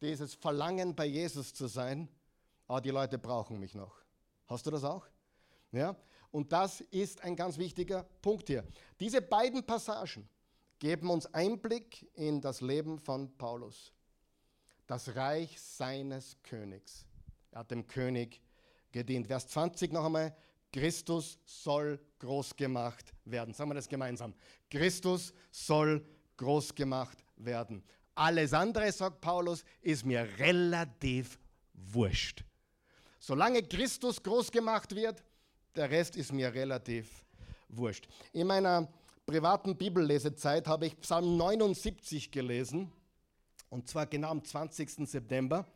[0.00, 2.08] dieses Verlangen bei Jesus zu sein.
[2.68, 4.00] Ah, die Leute brauchen mich noch.
[4.46, 5.04] Hast du das auch?
[5.72, 5.96] Ja?
[6.30, 8.64] Und das ist ein ganz wichtiger Punkt hier.
[9.00, 10.28] Diese beiden Passagen
[10.78, 13.92] geben uns Einblick in das Leben von Paulus.
[14.86, 17.04] Das Reich seines Königs.
[17.50, 18.40] Er hat dem König
[18.92, 19.26] gedient.
[19.26, 20.36] Vers 20 noch einmal.
[20.72, 23.54] Christus soll groß gemacht werden.
[23.54, 24.34] Sagen wir das gemeinsam.
[24.70, 26.04] Christus soll
[26.36, 27.82] groß gemacht werden.
[28.14, 31.38] Alles andere, sagt Paulus, ist mir relativ
[31.72, 32.44] wurscht.
[33.18, 35.22] Solange Christus groß gemacht wird,
[35.76, 37.24] der Rest ist mir relativ
[37.68, 38.08] wurscht.
[38.32, 38.88] In meiner
[39.26, 42.90] privaten Bibellesezeit habe ich Psalm 79 gelesen,
[43.70, 45.08] und zwar genau am 20.
[45.08, 45.66] September,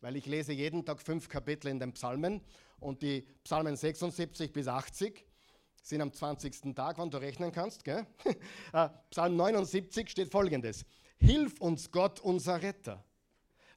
[0.00, 2.40] weil ich lese jeden Tag fünf Kapitel in den Psalmen
[2.80, 5.24] und die Psalmen 76 bis 80
[5.82, 6.74] sind am 20.
[6.74, 7.84] Tag, wann du rechnen kannst.
[7.84, 8.06] Gell?
[8.72, 10.84] Äh, Psalm 79 steht folgendes.
[11.18, 13.04] Hilf uns Gott, unser Retter.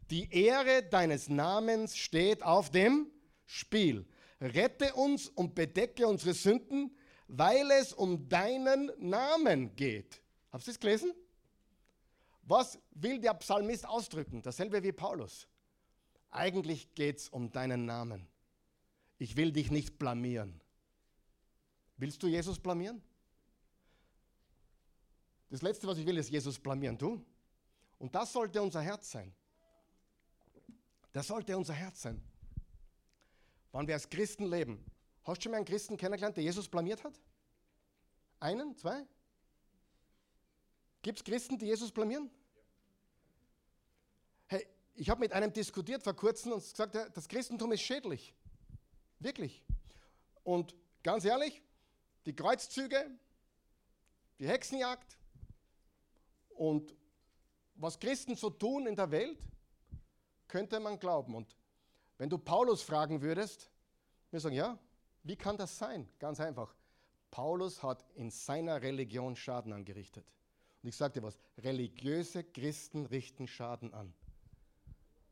[0.10, 3.08] Die Ehre deines Namens steht auf dem
[3.46, 4.08] Spiel.
[4.42, 10.22] Rette uns und bedecke unsere Sünden, weil es um deinen Namen geht.
[10.52, 11.14] Habt ihr es gelesen?
[12.42, 14.42] Was will der Psalmist ausdrücken?
[14.42, 15.48] Dasselbe wie Paulus.
[16.32, 18.28] Eigentlich geht es um deinen Namen.
[19.20, 20.60] Ich will dich nicht blamieren.
[21.98, 23.04] Willst du Jesus blamieren?
[25.50, 26.98] Das Letzte, was ich will, ist Jesus blamieren.
[26.98, 27.24] Du?
[27.98, 29.34] Und das sollte unser Herz sein.
[31.12, 32.24] Das sollte unser Herz sein.
[33.72, 34.84] Wann wir als Christen leben.
[35.24, 37.20] Hast du schon mal einen Christen kennengelernt, der Jesus blamiert hat?
[38.40, 38.76] Einen?
[38.78, 39.06] Zwei?
[41.02, 42.30] Gibt es Christen, die Jesus blamieren?
[44.48, 48.34] Hey, ich habe mit einem diskutiert vor kurzem und gesagt, das Christentum ist schädlich.
[49.20, 49.64] Wirklich.
[50.44, 51.62] Und ganz ehrlich,
[52.26, 53.10] die Kreuzzüge,
[54.40, 55.18] die Hexenjagd
[56.50, 56.96] und
[57.76, 59.40] was Christen so tun in der Welt,
[60.48, 61.36] könnte man glauben.
[61.36, 61.56] Und
[62.18, 63.70] wenn du Paulus fragen würdest,
[64.32, 64.78] wir sagen, ja,
[65.24, 66.10] wie kann das sein?
[66.20, 66.76] Ganz einfach.
[67.32, 70.26] Paulus hat in seiner Religion Schaden angerichtet.
[70.82, 74.14] Und ich sage dir was, religiöse Christen richten Schaden an.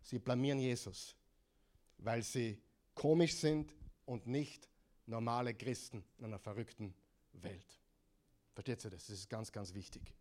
[0.01, 1.15] Sie blamieren Jesus,
[1.97, 2.61] weil sie
[2.97, 3.71] komisch sind
[4.05, 4.67] und nicht
[5.05, 6.93] normale Christen in einer verrückten
[7.33, 7.79] Welt.
[8.53, 9.05] Versteht ihr das?
[9.05, 10.15] Das ist ganz, ganz wichtig.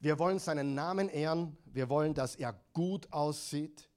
[0.00, 1.56] Wir wollen seinen Namen ehren.
[1.66, 3.90] Wir wollen, dass er gut aussieht.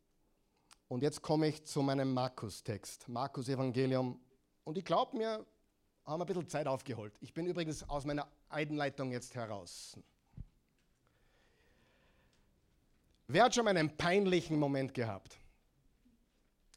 [0.89, 4.19] Und jetzt komme ich zu meinem Markus-Text, Markus Evangelium.
[4.65, 5.45] Und ich glaube mir,
[6.03, 7.13] haben wir ein bisschen Zeit aufgeholt.
[7.21, 9.97] Ich bin übrigens aus meiner Einleitung jetzt heraus.
[13.27, 15.40] Wer hat schon mal einen peinlichen Moment gehabt?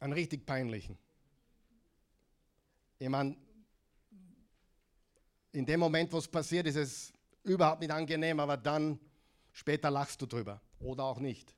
[0.00, 0.98] Einen richtig peinlichen.
[2.98, 3.36] Ich meine,
[5.52, 8.98] in dem Moment, wo es passiert, ist es überhaupt nicht angenehm, aber dann
[9.54, 11.54] Später lachst du drüber oder auch nicht.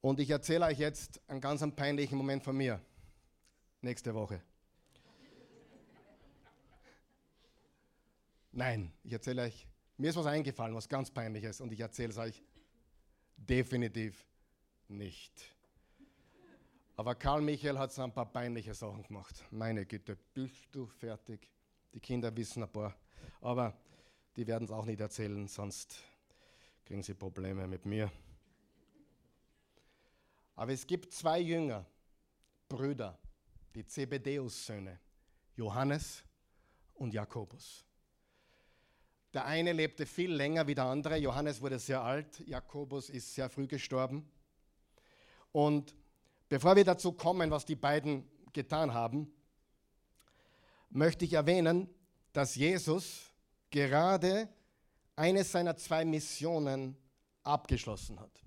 [0.00, 2.80] Und ich erzähle euch jetzt einen ganz peinlichen Moment von mir.
[3.80, 4.42] Nächste Woche.
[8.50, 12.18] Nein, ich erzähle euch, mir ist was eingefallen, was ganz peinliches und ich erzähle es
[12.18, 12.42] euch
[13.36, 14.26] definitiv
[14.88, 15.54] nicht.
[16.98, 19.44] Aber Karl Michael hat so ein paar peinliche Sachen gemacht.
[19.52, 21.48] Meine Güte, bist du fertig?
[21.94, 22.92] Die Kinder wissen ein paar.
[23.40, 23.72] Aber
[24.34, 25.96] die werden es auch nicht erzählen, sonst
[26.84, 28.10] kriegen sie Probleme mit mir.
[30.56, 31.86] Aber es gibt zwei Jünger,
[32.68, 33.16] Brüder,
[33.76, 34.98] die Zebedeus-Söhne,
[35.54, 36.24] Johannes
[36.94, 37.84] und Jakobus.
[39.32, 41.16] Der eine lebte viel länger wie der andere.
[41.16, 44.28] Johannes wurde sehr alt, Jakobus ist sehr früh gestorben.
[45.52, 45.94] Und
[46.48, 49.32] bevor wir dazu kommen, was die beiden getan haben,
[50.90, 51.88] möchte ich erwähnen,
[52.32, 53.30] dass Jesus
[53.70, 54.48] gerade
[55.16, 56.96] eine seiner zwei Missionen
[57.42, 58.42] abgeschlossen hat.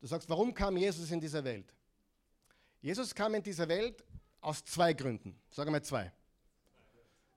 [0.00, 1.72] Du sagst, warum kam Jesus in diese Welt?
[2.80, 4.04] Jesus kam in diese Welt
[4.40, 5.40] aus zwei Gründen.
[5.50, 6.12] Sag mal zwei.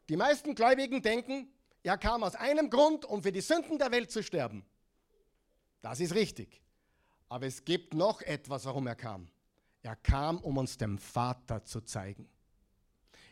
[0.09, 1.49] Die meisten Gläubigen denken,
[1.83, 4.65] er kam aus einem Grund, um für die Sünden der Welt zu sterben.
[5.81, 6.61] Das ist richtig.
[7.29, 9.29] Aber es gibt noch etwas, warum er kam.
[9.87, 12.27] Er kam, um uns dem Vater zu zeigen.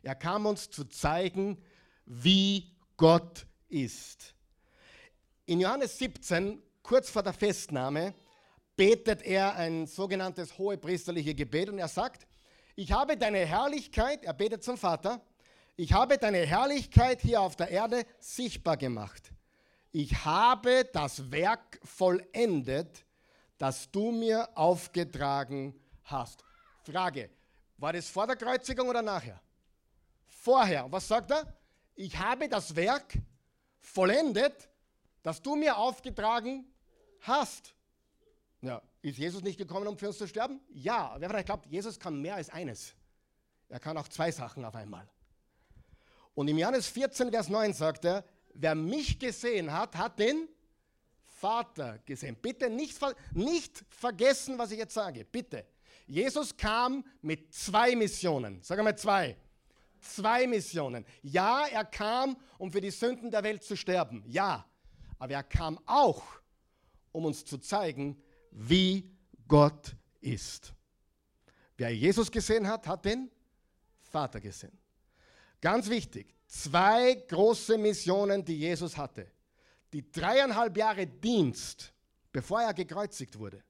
[0.04, 1.62] Er kam uns zu zeigen,
[2.06, 4.34] wie Gott ist.
[5.48, 8.13] In Johannes 17, kurz vor der Festnahme,
[8.78, 12.26] betet er ein sogenanntes hohepriesterliche Gebet und er sagt,
[12.78, 15.20] ich habe deine Herrlichkeit, er betet zum Vater,
[15.76, 19.34] ich habe deine Herrlichkeit hier auf der Erde sichtbar gemacht.
[19.91, 23.06] ich habe das Werk vollendet,
[23.58, 26.44] das du mir aufgetragen hast.
[26.84, 27.30] Frage,
[27.78, 29.41] war das vor der Kreuzigung oder nachher?
[30.26, 30.91] Vorher.
[30.91, 31.54] Was sagt er?
[31.96, 33.18] Ich habe das Werk
[33.80, 34.70] vollendet,
[35.24, 36.65] das du mir aufgetragen
[37.22, 37.74] hast.
[38.62, 40.60] Ja, ist Jesus nicht gekommen, um für uns zu sterben?
[40.70, 42.96] Ja, wer vielleicht glaubt, Jesus kann mehr als eines.
[43.70, 45.08] Er kann auch zwei Sachen auf einmal.
[46.34, 50.50] Und im Johannes 14, Vers 9 sagt er, wer mich gesehen hat, hat den
[51.24, 52.36] Vater gesehen.
[52.36, 53.00] Bitte nicht,
[53.34, 55.26] nicht vergessen, was ich jetzt sage.
[55.26, 55.65] Bitte.
[56.08, 58.62] Jesus kam mit zwei Missionen.
[58.62, 59.38] Sag einmal zwei.
[60.00, 61.06] Zwei Missionen.
[61.24, 64.24] Ja, er kam, um für die Sünden der Welt zu sterben.
[64.28, 64.65] Ja.
[65.18, 66.24] Aber er kam auch,
[67.12, 69.10] um uns zu zeigen, wie
[69.48, 70.74] Gott ist.
[71.78, 73.32] Wer Jesus gesehen hat, hat den
[74.02, 74.78] Vater gesehen.
[75.60, 79.32] Ganz wichtig, zwei große Missionen, die Jesus hatte.
[79.91, 81.94] Die dreieinhalb Jahre Dienst,
[82.32, 83.63] bevor er gekreuzigt wurde,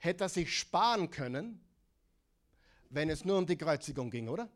[0.00, 1.60] hätte er sich sparen können,
[2.88, 4.48] wenn es nur um die Kreuzigung ging, oder?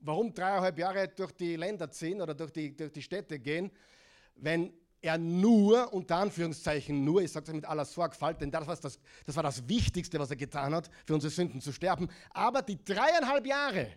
[0.00, 3.70] Warum dreieinhalb Jahre durch die Länder ziehen oder durch die, durch die Städte gehen,
[4.34, 8.76] wenn er nur, unter Anführungszeichen nur, ich sage es mit aller Sorgfalt, denn das war
[8.76, 12.08] das, das war das Wichtigste, was er getan hat, für unsere Sünden zu sterben.
[12.30, 13.92] Aber die dreieinhalb Jahre,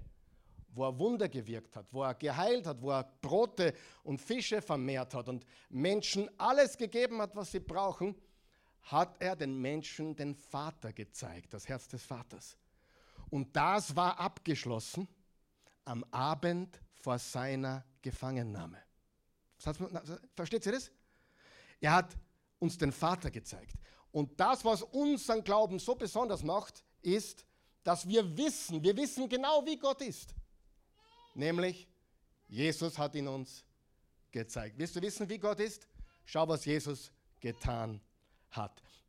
[0.73, 5.13] wo er Wunder gewirkt hat, wo er geheilt hat, wo er Brote und Fische vermehrt
[5.13, 8.15] hat und Menschen alles gegeben hat, was sie brauchen,
[8.85, 12.57] hat er den Menschen den Vater gezeigt, das Herz des Vaters.
[13.29, 15.07] Und das war abgeschlossen
[15.85, 18.77] am Abend vor seiner Gefangennahme.
[20.35, 20.91] Versteht ihr das?
[21.81, 22.15] Er hat
[22.59, 23.75] uns den Vater gezeigt.
[24.11, 27.45] Und das, was unseren Glauben so besonders macht, ist,
[27.83, 30.33] dass wir wissen, wir wissen genau, wie Gott ist.
[31.33, 31.87] Nämlich,
[32.47, 33.65] Jesus hat ihn uns
[34.31, 34.77] gezeigt.
[34.77, 35.87] Willst du wissen, wie Gott ist?
[36.23, 38.14] Schau, was Jesus getan hat.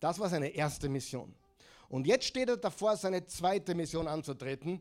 [0.01, 1.35] Das war seine erste Mission.
[1.89, 4.81] Und jetzt steht er davor, seine zweite Mission anzutreten,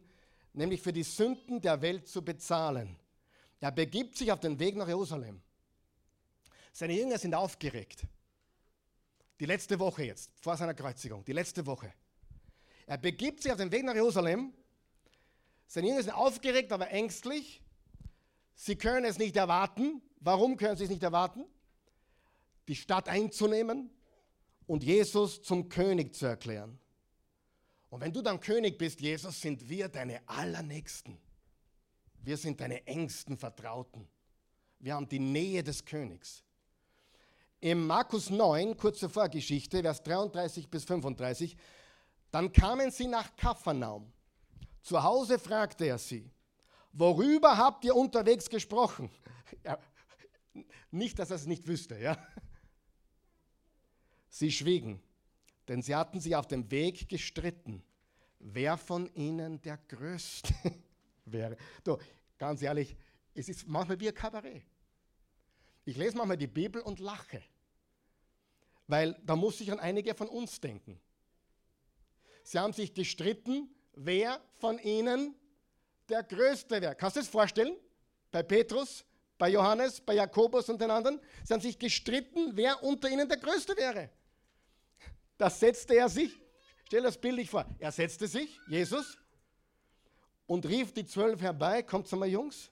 [0.54, 2.98] nämlich für die Sünden der Welt zu bezahlen.
[3.60, 5.42] Er begibt sich auf den Weg nach Jerusalem.
[6.72, 8.06] Seine Jünger sind aufgeregt.
[9.40, 11.94] Die letzte Woche jetzt, vor seiner Kreuzigung, die letzte Woche.
[12.86, 14.54] Er begibt sich auf den Weg nach Jerusalem.
[15.68, 17.62] Seine Jünger sind aufgeregt, aber ängstlich.
[18.56, 20.02] Sie können es nicht erwarten.
[20.20, 21.46] Warum können sie es nicht erwarten?
[22.68, 23.90] Die Stadt einzunehmen
[24.68, 26.80] und Jesus zum König zu erklären.
[27.90, 31.18] Und wenn du dann König bist, Jesus, sind wir deine Allernächsten.
[32.22, 34.08] Wir sind deine engsten Vertrauten.
[34.80, 36.44] Wir haben die Nähe des Königs.
[37.62, 41.56] Im Markus 9, kurze Vorgeschichte, Vers 33 bis 35,
[42.32, 44.12] dann kamen sie nach Kapharnaum.
[44.82, 46.30] Zu Hause fragte er sie,
[46.92, 49.10] worüber habt ihr unterwegs gesprochen?
[49.64, 49.80] Ja,
[50.92, 52.18] nicht, dass er es nicht wüsste, ja.
[54.36, 55.02] Sie schwiegen,
[55.66, 57.82] denn sie hatten sich auf dem Weg gestritten,
[58.40, 60.54] wer von ihnen der Größte
[61.26, 61.56] wäre.
[61.86, 61.98] Du,
[62.38, 62.98] ganz ehrlich,
[63.34, 64.62] es ist manchmal wie ein Kabarett.
[65.86, 67.42] Ich lese manchmal die Bibel und lache.
[68.88, 71.00] Weil da muss ich an einige von uns denken.
[72.44, 75.34] Sie haben sich gestritten, wer von ihnen
[76.10, 76.94] der Größte wäre.
[76.94, 77.78] Kannst du das vorstellen?
[78.32, 79.06] Bei Petrus,
[79.38, 81.22] bei Johannes, bei Jakobus und den anderen.
[81.46, 84.10] Sie haben sich gestritten, wer unter ihnen der Größte wäre.
[85.38, 86.40] Da setzte er sich,
[86.86, 89.18] stell das bildlich vor, er setzte sich, Jesus,
[90.48, 92.72] und rief die zwölf herbei, kommt zu mal Jungs,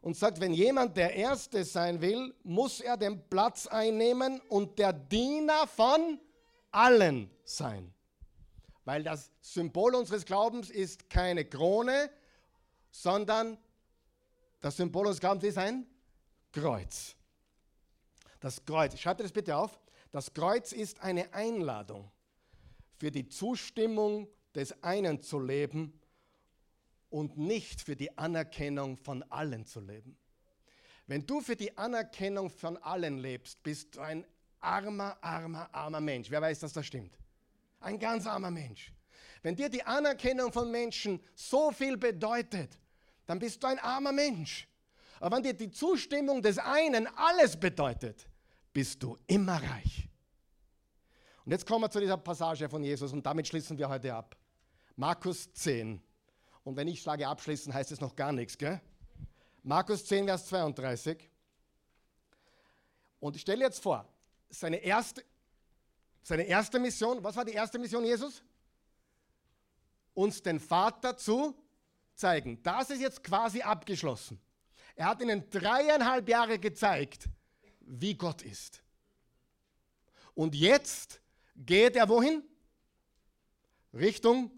[0.00, 4.92] und sagt, wenn jemand der Erste sein will, muss er den Platz einnehmen und der
[4.92, 6.18] Diener von
[6.70, 7.92] allen sein.
[8.84, 12.10] Weil das Symbol unseres Glaubens ist keine Krone,
[12.90, 13.58] sondern
[14.60, 15.86] das Symbol unseres Glaubens ist ein
[16.50, 17.14] Kreuz.
[18.40, 19.78] Das Kreuz, schreibt das bitte auf,
[20.12, 22.10] das Kreuz ist eine Einladung
[22.96, 26.00] für die Zustimmung des einen zu leben
[27.08, 30.16] und nicht für die Anerkennung von allen zu leben.
[31.06, 34.24] Wenn du für die Anerkennung von allen lebst, bist du ein
[34.60, 36.30] armer, armer, armer Mensch.
[36.30, 37.18] Wer weiß, dass das stimmt?
[37.80, 38.92] Ein ganz armer Mensch.
[39.42, 42.78] Wenn dir die Anerkennung von Menschen so viel bedeutet,
[43.26, 44.68] dann bist du ein armer Mensch.
[45.18, 48.26] Aber wenn dir die Zustimmung des einen alles bedeutet,
[48.72, 50.08] bist du immer reich.
[51.44, 54.36] Und jetzt kommen wir zu dieser Passage von Jesus und damit schließen wir heute ab.
[54.96, 56.00] Markus 10.
[56.62, 58.80] Und wenn ich sage abschließen, heißt es noch gar nichts, gell?
[59.62, 61.30] Markus 10, Vers 32.
[63.18, 64.06] Und ich stelle jetzt vor,
[64.48, 65.24] seine erste,
[66.22, 68.42] seine erste Mission, was war die erste Mission Jesus?
[70.14, 71.54] Uns den Vater zu
[72.14, 72.62] zeigen.
[72.62, 74.40] Das ist jetzt quasi abgeschlossen.
[74.94, 77.28] Er hat ihnen dreieinhalb Jahre gezeigt,
[77.80, 78.82] wie Gott ist.
[80.34, 81.20] Und jetzt
[81.56, 82.42] geht er wohin?
[83.92, 84.50] Richtung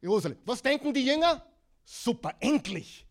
[0.00, 0.38] Jerusalem.
[0.44, 1.44] Was denken die Jünger?
[1.84, 3.06] Super, endlich.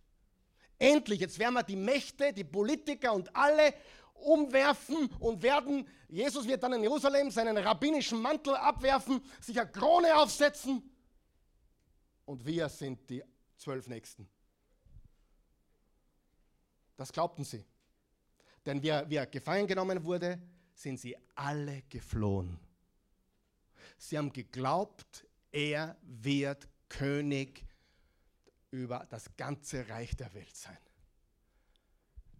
[0.79, 3.73] Endlich, jetzt werden wir die Mächte, die Politiker und alle
[4.13, 10.15] umwerfen und werden, Jesus wird dann in Jerusalem seinen rabbinischen Mantel abwerfen, sich eine Krone
[10.15, 10.89] aufsetzen
[12.25, 13.23] und wir sind die
[13.57, 14.27] zwölf Nächsten.
[16.95, 17.63] Das glaubten sie.
[18.68, 20.41] Denn wie er, gefangen genommen wurde,
[20.74, 22.59] sind sie alle geflohen.
[23.97, 27.65] Sie haben geglaubt, er wird König
[28.70, 30.78] über das ganze Reich der Welt sein.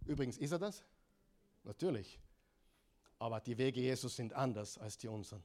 [0.04, 0.84] Übrigens, ist er das?
[1.64, 2.20] Natürlich.
[3.18, 5.42] Aber die Wege Jesus sind anders als die unseren.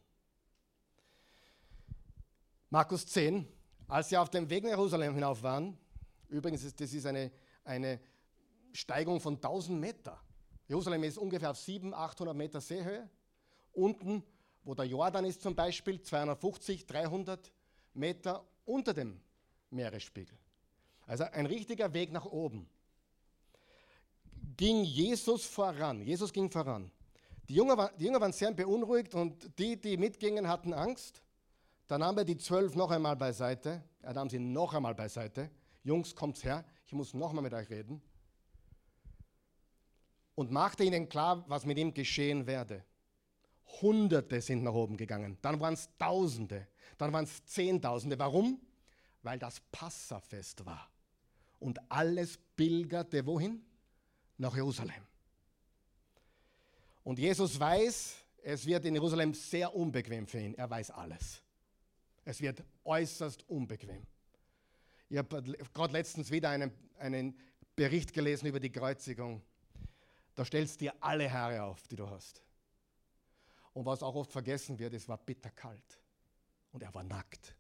[2.70, 3.48] Markus 10,
[3.88, 5.78] als sie auf dem Weg nach Jerusalem hinauf waren,
[6.28, 7.32] übrigens, ist, das ist eine,
[7.64, 8.02] eine
[8.74, 10.23] Steigung von 1000 Meter.
[10.74, 13.08] Jerusalem ist ungefähr auf 700, 800 Meter Seehöhe.
[13.74, 14.24] Unten,
[14.64, 17.54] wo der Jordan ist zum Beispiel, 250, 300
[17.94, 19.22] Meter unter dem
[19.70, 20.36] Meeresspiegel.
[21.06, 22.68] Also ein richtiger Weg nach oben.
[24.58, 26.02] Ging Jesus voran.
[26.02, 26.90] Jesus ging voran.
[27.48, 31.22] Die Jünger, war, die Jünger waren sehr beunruhigt und die, die mitgingen, hatten Angst.
[31.86, 33.84] Dann nahm er die zwölf noch einmal beiseite.
[34.02, 35.52] Er nahm sie noch einmal beiseite.
[35.84, 38.02] Jungs, kommt's her, ich muss noch einmal mit euch reden.
[40.36, 42.84] Und machte ihnen klar, was mit ihm geschehen werde.
[43.82, 45.38] Hunderte sind nach oben gegangen.
[45.42, 46.68] Dann waren es Tausende.
[46.98, 48.18] Dann waren es Zehntausende.
[48.18, 48.60] Warum?
[49.22, 50.90] Weil das Passafest war
[51.64, 53.64] und alles pilgerte wohin?
[54.38, 55.02] Nach Jerusalem.
[57.04, 60.56] Und Jesus weiß, es wird in Jerusalem sehr unbequem für ihn.
[60.56, 61.42] Er weiß alles.
[62.26, 64.06] Es wird äußerst unbequem.
[65.10, 65.42] Ich habe
[65.74, 67.38] gerade letztens wieder einen, einen
[67.76, 69.42] Bericht gelesen über die Kreuzigung.
[70.36, 72.42] Da stellst du dir alle Haare auf, die du hast.
[73.74, 76.00] Und was auch oft vergessen wird, es war bitterkalt.
[76.72, 77.56] Und er war nackt.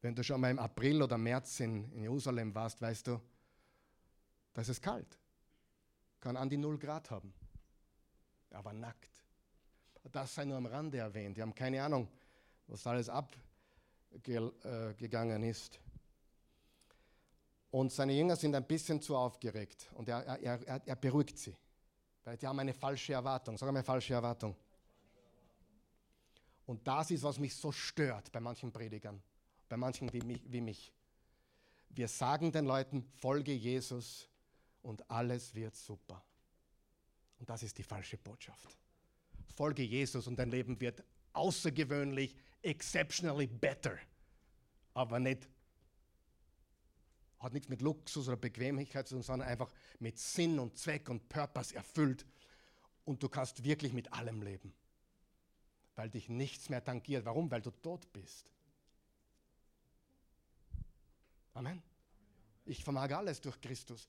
[0.00, 3.20] Wenn du schon mal im April oder März in, in Jerusalem warst, weißt du,
[4.52, 5.18] da ist es kalt.
[6.20, 7.32] Kann an die 0 Grad haben.
[8.50, 9.24] Er war nackt.
[10.10, 11.36] Das sei nur am Rande erwähnt.
[11.36, 12.08] Die haben keine Ahnung,
[12.66, 15.80] was alles abgegangen äh, ist.
[17.70, 21.54] Und seine Jünger sind ein bisschen zu aufgeregt und er, er, er, er beruhigt sie,
[22.24, 23.58] weil die haben eine falsche Erwartung.
[23.58, 24.56] Sag mal, falsche Erwartung.
[26.64, 29.22] Und das ist, was mich so stört bei manchen Predigern
[29.68, 30.92] bei manchen wie mich, wie mich.
[31.90, 34.28] Wir sagen den Leuten, folge Jesus
[34.82, 36.22] und alles wird super.
[37.38, 38.76] Und das ist die falsche Botschaft.
[39.54, 41.02] Folge Jesus und dein Leben wird
[41.32, 43.96] außergewöhnlich, exceptionally better.
[44.94, 45.48] Aber nicht,
[47.40, 51.28] hat nichts mit Luxus oder Bequemlichkeit zu tun, sondern einfach mit Sinn und Zweck und
[51.28, 52.26] Purpose erfüllt.
[53.04, 54.74] Und du kannst wirklich mit allem leben.
[55.94, 57.24] Weil dich nichts mehr tangiert.
[57.24, 57.50] Warum?
[57.50, 58.50] Weil du tot bist.
[61.54, 61.82] Amen.
[62.64, 64.08] Ich vermag alles durch Christus.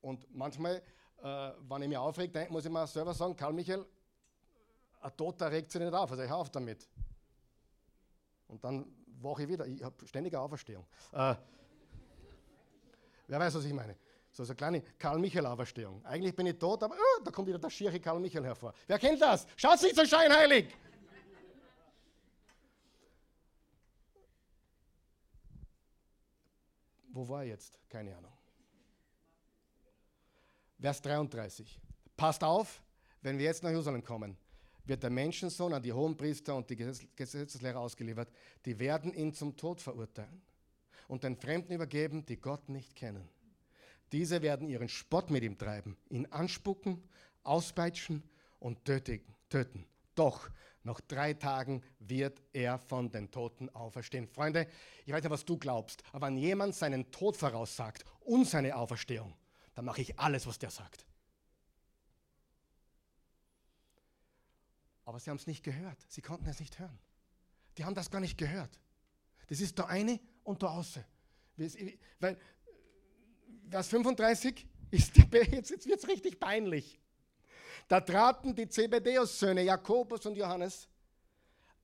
[0.00, 0.82] Und manchmal,
[1.22, 3.86] äh, wenn ich mich aufregt, muss ich mir selber sagen, Karl Michael,
[5.00, 6.88] ein Toter regt sich nicht auf, also ich auf damit.
[8.48, 8.86] Und dann
[9.20, 10.86] wache ich wieder, ich habe ständige Auferstehung.
[11.12, 11.34] Äh,
[13.32, 13.96] wer weiß, was ich meine?
[14.30, 16.04] So eine kleine Karl-Michael-Auferstehung.
[16.04, 18.74] Eigentlich bin ich tot, aber oh, da kommt wieder der schiere Karl Michael hervor.
[18.86, 19.46] Wer kennt das?
[19.56, 20.74] Schaut nicht so scheinheilig!
[27.14, 27.78] Wo war er jetzt?
[27.88, 28.32] Keine Ahnung.
[30.78, 31.80] Vers 33.
[32.16, 32.82] Passt auf,
[33.20, 34.36] wenn wir jetzt nach Jerusalem kommen,
[34.84, 38.30] wird der Menschensohn an die Hohenpriester und die Gesetzeslehrer ausgeliefert.
[38.64, 40.42] Die werden ihn zum Tod verurteilen
[41.08, 43.28] und den Fremden übergeben, die Gott nicht kennen.
[44.12, 47.02] Diese werden ihren Spott mit ihm treiben, ihn anspucken,
[47.42, 48.22] auspeitschen
[48.60, 49.86] und töten.
[50.14, 50.50] Doch
[50.84, 54.26] nach drei Tagen wird er von den Toten auferstehen.
[54.26, 54.66] Freunde,
[55.06, 59.34] ich weiß nicht, was du glaubst, aber wenn jemand seinen Tod voraussagt und seine Auferstehung,
[59.74, 61.06] dann mache ich alles, was der sagt.
[65.04, 65.98] Aber sie haben es nicht gehört.
[66.08, 66.98] Sie konnten es nicht hören.
[67.78, 68.78] Die haben das gar nicht gehört.
[69.48, 71.04] Das ist der eine und der außer.
[72.18, 72.38] Weil
[73.68, 77.00] Vers 35 ist jetzt, jetzt wird richtig peinlich.
[77.88, 80.88] Da traten die Zebedeus-Söhne Jakobus und Johannes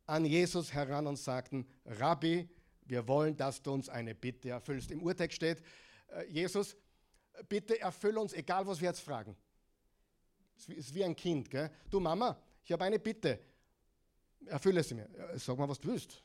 [0.06, 2.48] an Jesus heran und sagten, Rabbi,
[2.86, 4.90] wir wollen, dass du uns eine Bitte erfüllst.
[4.90, 5.62] Im Urtext steht,
[6.08, 6.76] äh, Jesus,
[7.48, 9.36] bitte erfüll uns, egal was wir jetzt fragen.
[10.56, 11.50] Es ist wie ein Kind.
[11.50, 11.70] Gell?
[11.90, 13.38] Du Mama, ich habe eine Bitte.
[14.46, 15.08] Erfülle sie mir.
[15.36, 16.22] Sag mal, was du willst.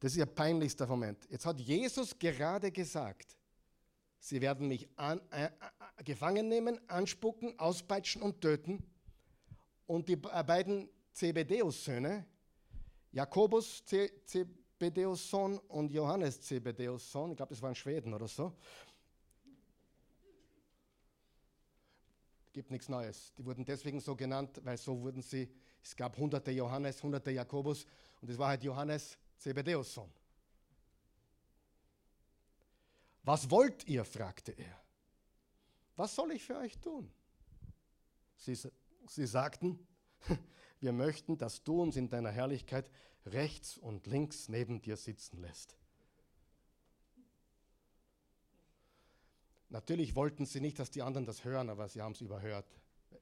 [0.00, 1.26] Das ist ihr peinlichster Moment.
[1.30, 3.36] Jetzt hat Jesus gerade gesagt,
[4.18, 8.82] sie werden mich an, äh, äh, gefangen nehmen, anspucken, auspeitschen und töten.
[9.86, 12.26] Und die äh, beiden Zebedeus-Söhne,
[13.12, 18.52] Jakobus Zebedeus Sohn und Johannes Zebedeus Sohn, ich glaube, das waren Schweden oder so,
[22.52, 23.32] gibt nichts Neues.
[23.36, 25.48] Die wurden deswegen so genannt, weil so wurden sie,
[25.82, 27.86] es gab hunderte Johannes, hunderte Jakobus
[28.20, 30.12] und es war halt Johannes Zebedeus Sohn.
[33.22, 34.04] Was wollt ihr?
[34.04, 34.80] fragte er.
[35.96, 37.10] Was soll ich für euch tun?
[38.36, 38.56] Sie,
[39.08, 39.84] sie sagten,
[40.80, 42.90] wir möchten, dass du uns in deiner Herrlichkeit
[43.24, 45.76] rechts und links neben dir sitzen lässt.
[49.68, 52.66] Natürlich wollten sie nicht, dass die anderen das hören, aber sie haben es überhört.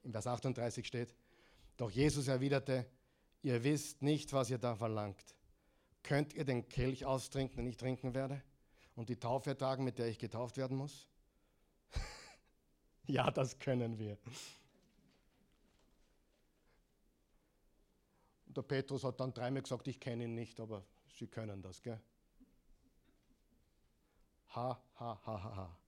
[0.03, 1.15] Im Vers 38 steht,
[1.77, 2.85] doch Jesus erwiderte,
[3.41, 5.35] ihr wisst nicht, was ihr da verlangt.
[6.05, 8.43] Könnt ihr den Kelch austrinken, den ich trinken werde?
[8.95, 11.07] Und die Taufe ertragen, mit der ich getauft werden muss?
[13.07, 14.15] ja, das können wir.
[18.45, 21.81] Und der Petrus hat dann dreimal gesagt, ich kenne ihn nicht, aber sie können das,
[21.81, 21.99] gell?
[24.53, 25.79] Ha, ha, ha, ha, ha.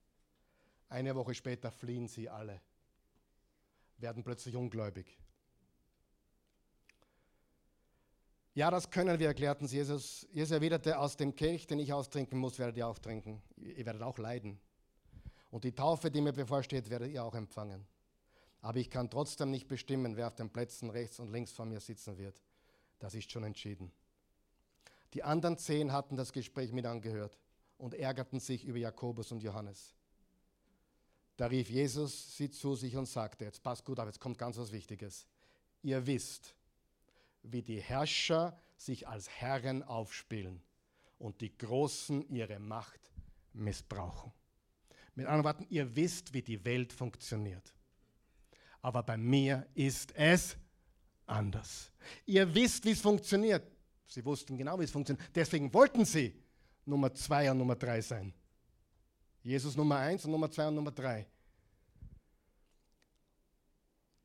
[0.88, 2.60] Eine Woche später fliehen sie alle,
[3.98, 5.16] werden plötzlich ungläubig.
[8.58, 9.76] Ja, das können wir, erklärten sie.
[9.76, 10.26] Jesus.
[10.32, 13.40] Jesus erwiderte, aus dem Kelch, den ich austrinken muss, werdet ihr auch trinken.
[13.56, 14.58] Ihr werdet auch leiden.
[15.52, 17.86] Und die Taufe, die mir bevorsteht, werdet ihr auch empfangen.
[18.60, 21.78] Aber ich kann trotzdem nicht bestimmen, wer auf den Plätzen rechts und links von mir
[21.78, 22.42] sitzen wird.
[22.98, 23.92] Das ist schon entschieden.
[25.14, 27.38] Die anderen zehn hatten das Gespräch mit angehört
[27.76, 29.94] und ärgerten sich über Jakobus und Johannes.
[31.36, 34.58] Da rief Jesus sie zu sich und sagte, jetzt passt gut auf, jetzt kommt ganz
[34.58, 35.28] was Wichtiges.
[35.80, 36.56] Ihr wisst,
[37.52, 40.62] wie die Herrscher sich als Herren aufspielen
[41.18, 43.00] und die Großen ihre Macht
[43.52, 44.32] missbrauchen.
[45.14, 47.74] Mit anderen Worten, ihr wisst, wie die Welt funktioniert.
[48.80, 50.56] Aber bei mir ist es
[51.26, 51.90] anders.
[52.24, 53.66] Ihr wisst, wie es funktioniert.
[54.06, 55.28] Sie wussten genau, wie es funktioniert.
[55.34, 56.34] Deswegen wollten sie
[56.84, 58.32] Nummer zwei und Nummer drei sein.
[59.42, 61.26] Jesus Nummer eins und Nummer zwei und Nummer drei.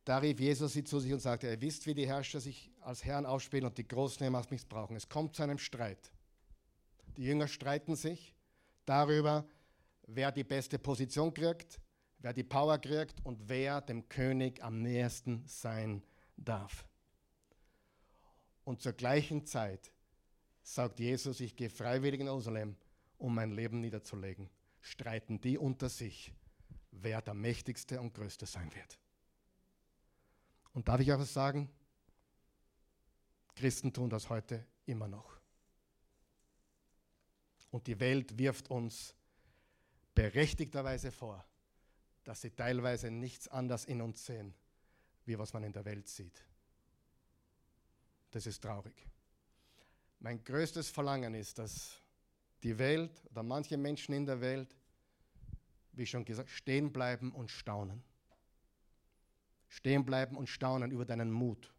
[0.06, 3.04] Da rief Jesus sie zu sich und sagte, ihr wisst, wie die Herrscher sich als
[3.06, 4.96] Herren aufspielen und die Großen ihr Macht missbrauchen.
[4.96, 6.12] Es kommt zu einem Streit.
[7.16, 8.36] Die Jünger streiten sich
[8.86, 9.48] darüber,
[10.08, 11.80] wer die beste Position kriegt,
[12.20, 16.04] wer die Power kriegt und wer dem König am nähersten sein
[16.36, 16.86] darf.
[18.66, 19.92] Und zur gleichen Zeit
[20.64, 22.76] sagt Jesus, ich gehe freiwillig in Jerusalem,
[23.18, 24.50] um mein Leben niederzulegen
[24.84, 26.34] streiten die unter sich,
[26.92, 29.00] wer der mächtigste und größte sein wird.
[30.74, 31.70] Und darf ich auch was sagen?
[33.56, 35.40] Christen tun das heute immer noch.
[37.72, 39.16] Und die Welt wirft uns
[40.14, 41.44] berechtigterweise vor,
[42.24, 44.54] dass sie teilweise nichts anderes in uns sehen,
[45.26, 46.44] wie was man in der Welt sieht.
[48.32, 49.08] Das ist traurig.
[50.20, 52.00] Mein größtes Verlangen ist, dass
[52.64, 54.76] die Welt oder manche Menschen in der Welt,
[55.92, 58.04] wie schon gesagt, stehen bleiben und staunen.
[59.74, 61.74] Stehen bleiben und staunen über deinen Mut.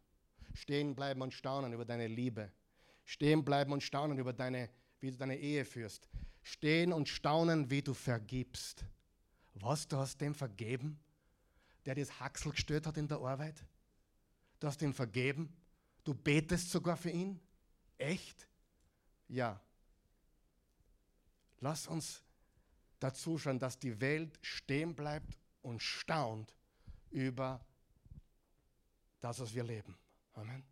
[0.53, 2.51] Stehen bleiben und staunen über deine Liebe.
[3.05, 4.69] Stehen bleiben und staunen über deine,
[4.99, 6.09] wie du deine Ehe führst.
[6.43, 8.83] Stehen und staunen, wie du vergibst.
[9.53, 10.99] Was, du hast dem vergeben,
[11.85, 13.63] der dir das Haxel gestört hat in der Arbeit?
[14.59, 15.55] Du hast ihm vergeben?
[16.03, 17.39] Du betest sogar für ihn?
[17.97, 18.49] Echt?
[19.29, 19.61] Ja.
[21.61, 22.21] Lass uns
[22.99, 26.53] dazu schauen, dass die Welt stehen bleibt und staunt
[27.09, 27.65] über
[29.25, 29.97] das, was wir leben.
[30.33, 30.63] Amen.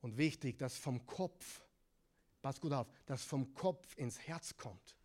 [0.00, 1.62] Und wichtig, dass vom Kopf,
[2.42, 4.96] pass gut auf, dass vom Kopf ins Herz kommt.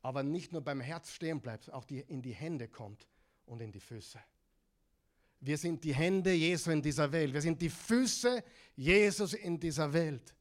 [0.00, 3.06] Aber nicht nur beim Herz stehen bleibt, auch die, in die Hände kommt
[3.44, 4.18] und in die Füße.
[5.40, 7.34] Wir sind die Hände Jesu in dieser Welt.
[7.34, 8.42] Wir sind die Füße
[8.76, 10.34] Jesus in dieser Welt.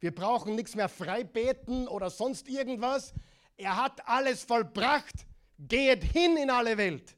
[0.00, 3.14] Wir brauchen nichts mehr freibeten oder sonst irgendwas.
[3.56, 5.26] Er hat alles vollbracht.
[5.58, 7.16] Geht hin in alle Welt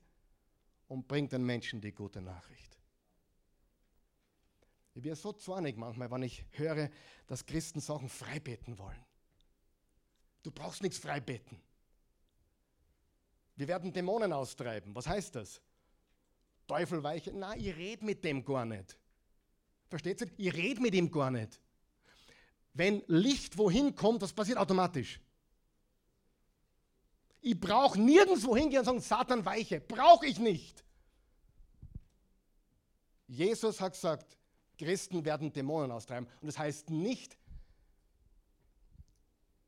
[0.86, 2.71] und bringt den Menschen die gute Nachricht.
[4.95, 6.90] Ich bin so zornig manchmal, wenn ich höre,
[7.26, 9.05] dass Christen Sachen freibeten wollen.
[10.43, 11.61] Du brauchst nichts freibeten.
[13.57, 14.95] Wir werden Dämonen austreiben.
[14.95, 15.61] Was heißt das?
[16.66, 17.32] Teufel weiche.
[17.32, 18.99] Na, ich rede mit dem gar nicht.
[19.88, 20.30] Versteht ihr?
[20.36, 21.61] Ich rede mit ihm gar nicht.
[22.74, 25.20] Wenn Licht wohin kommt, das passiert automatisch.
[27.40, 29.80] Ich brauche nirgendwo hingehen und sagen, Satan weiche.
[29.80, 30.84] Brauche ich nicht.
[33.26, 34.36] Jesus hat gesagt,
[34.83, 36.28] Christen werden Dämonen austreiben.
[36.41, 37.37] Und das heißt nicht,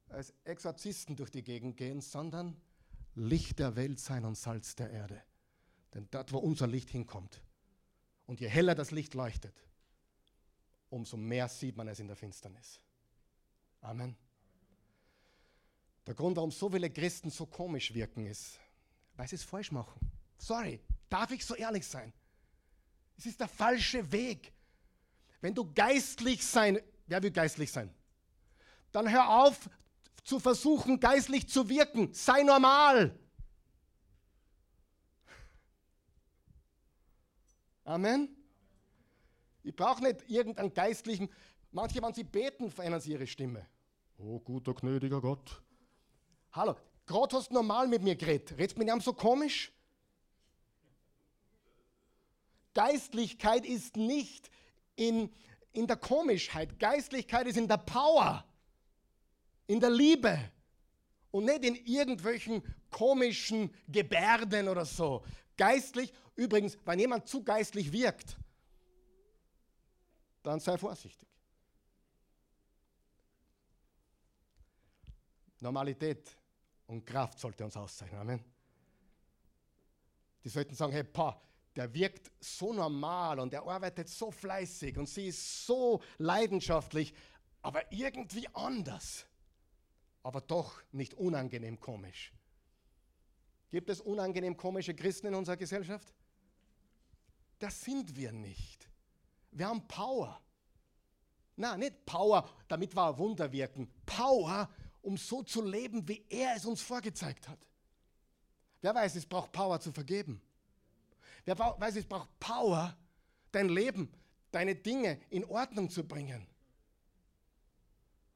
[0.09, 2.57] als Exorzisten durch die Gegend gehen, sondern
[3.15, 5.23] Licht der Welt sein und Salz der Erde.
[5.93, 7.43] Denn dort, wo unser Licht hinkommt,
[8.27, 9.55] und je heller das Licht leuchtet,
[10.89, 12.81] umso mehr sieht man es in der Finsternis.
[13.83, 14.17] Amen.
[16.07, 18.59] Der Grund, warum so viele Christen so komisch wirken, ist,
[19.17, 20.01] weil sie es falsch machen.
[20.39, 22.13] Sorry, darf ich so ehrlich sein?
[23.17, 24.53] Es ist der falsche Weg.
[25.45, 27.93] Wenn du geistlich sein, wer will geistlich sein?
[28.93, 29.69] Dann hör auf
[30.23, 32.15] zu versuchen, geistlich zu wirken.
[32.15, 33.15] Sei normal.
[37.85, 38.35] Amen.
[39.63, 41.29] Ich brauche nicht irgendeinen geistlichen.
[41.73, 43.67] Manche, wenn sie beten, verändern sie ihre Stimme.
[44.17, 45.61] Oh, guter, gnädiger Gott.
[46.53, 46.75] Hallo,
[47.05, 48.57] gerade hast du normal mit mir geredet.
[48.57, 49.75] Redest mit ihm so komisch?
[52.73, 54.51] Geistlichkeit ist nicht
[54.97, 55.33] in,
[55.73, 56.79] in der Komischheit.
[56.79, 58.45] Geistlichkeit ist in der Power,
[59.67, 60.39] in der Liebe
[61.31, 65.25] und nicht in irgendwelchen komischen Gebärden oder so.
[65.57, 68.37] Geistlich, übrigens, wenn jemand zu geistlich wirkt,
[70.43, 71.29] dann sei vorsichtig.
[75.61, 76.37] Normalität
[76.87, 78.21] und Kraft sollte uns auszeichnen.
[78.21, 78.45] Amen.
[80.45, 81.41] Die sollten sagen, hey, pa,
[81.77, 87.15] der wirkt so normal und er arbeitet so fleißig und sie ist so leidenschaftlich,
[87.63, 89.27] aber irgendwie anders.
[90.23, 92.33] Aber doch nicht unangenehm komisch.
[93.71, 96.15] Gibt es unangenehm komische Christen in unserer Gesellschaft?
[97.59, 98.89] Das sind wir nicht.
[99.51, 100.41] Wir haben Power.
[101.57, 103.91] Na, nicht Power, damit wir Wunder wirken.
[104.07, 104.69] Power,
[105.03, 107.59] um so zu leben, wie er es uns vorgezeigt hat.
[108.81, 110.41] Wer weiß, es braucht Power zu vergeben.
[111.45, 112.97] Wer weiß, es braucht Power,
[113.53, 114.11] dein Leben,
[114.51, 116.47] deine Dinge in Ordnung zu bringen.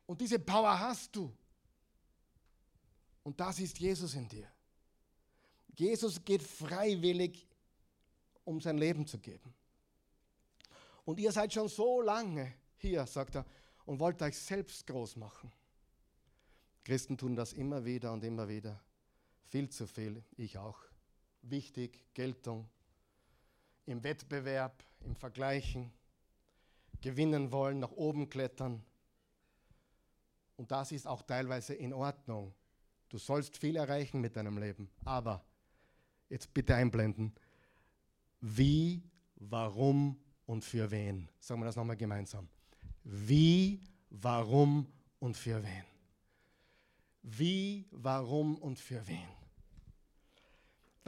[0.07, 1.33] Und diese Power hast du.
[3.23, 4.51] Und das ist Jesus in dir.
[5.75, 7.47] Jesus geht freiwillig,
[8.45, 9.55] um sein Leben zu geben.
[11.05, 13.47] Und ihr seid schon so lange hier, sagt er,
[13.87, 15.53] und wollt euch selbst groß machen.
[16.85, 18.83] Christen tun das immer wieder und immer wieder.
[19.49, 20.79] Viel zu viel, ich auch.
[21.43, 22.69] Wichtig, Geltung,
[23.89, 25.91] im Wettbewerb, im Vergleichen,
[27.01, 28.85] gewinnen wollen, nach oben klettern.
[30.57, 32.55] Und das ist auch teilweise in Ordnung.
[33.09, 34.91] Du sollst viel erreichen mit deinem Leben.
[35.05, 35.43] Aber,
[36.29, 37.33] jetzt bitte einblenden,
[38.41, 39.03] wie,
[39.37, 41.29] warum und für wen?
[41.41, 42.49] Sagen wir das nochmal gemeinsam.
[43.05, 43.81] Wie,
[44.11, 44.87] warum
[45.19, 45.85] und für wen?
[47.23, 49.38] Wie, warum und für wen?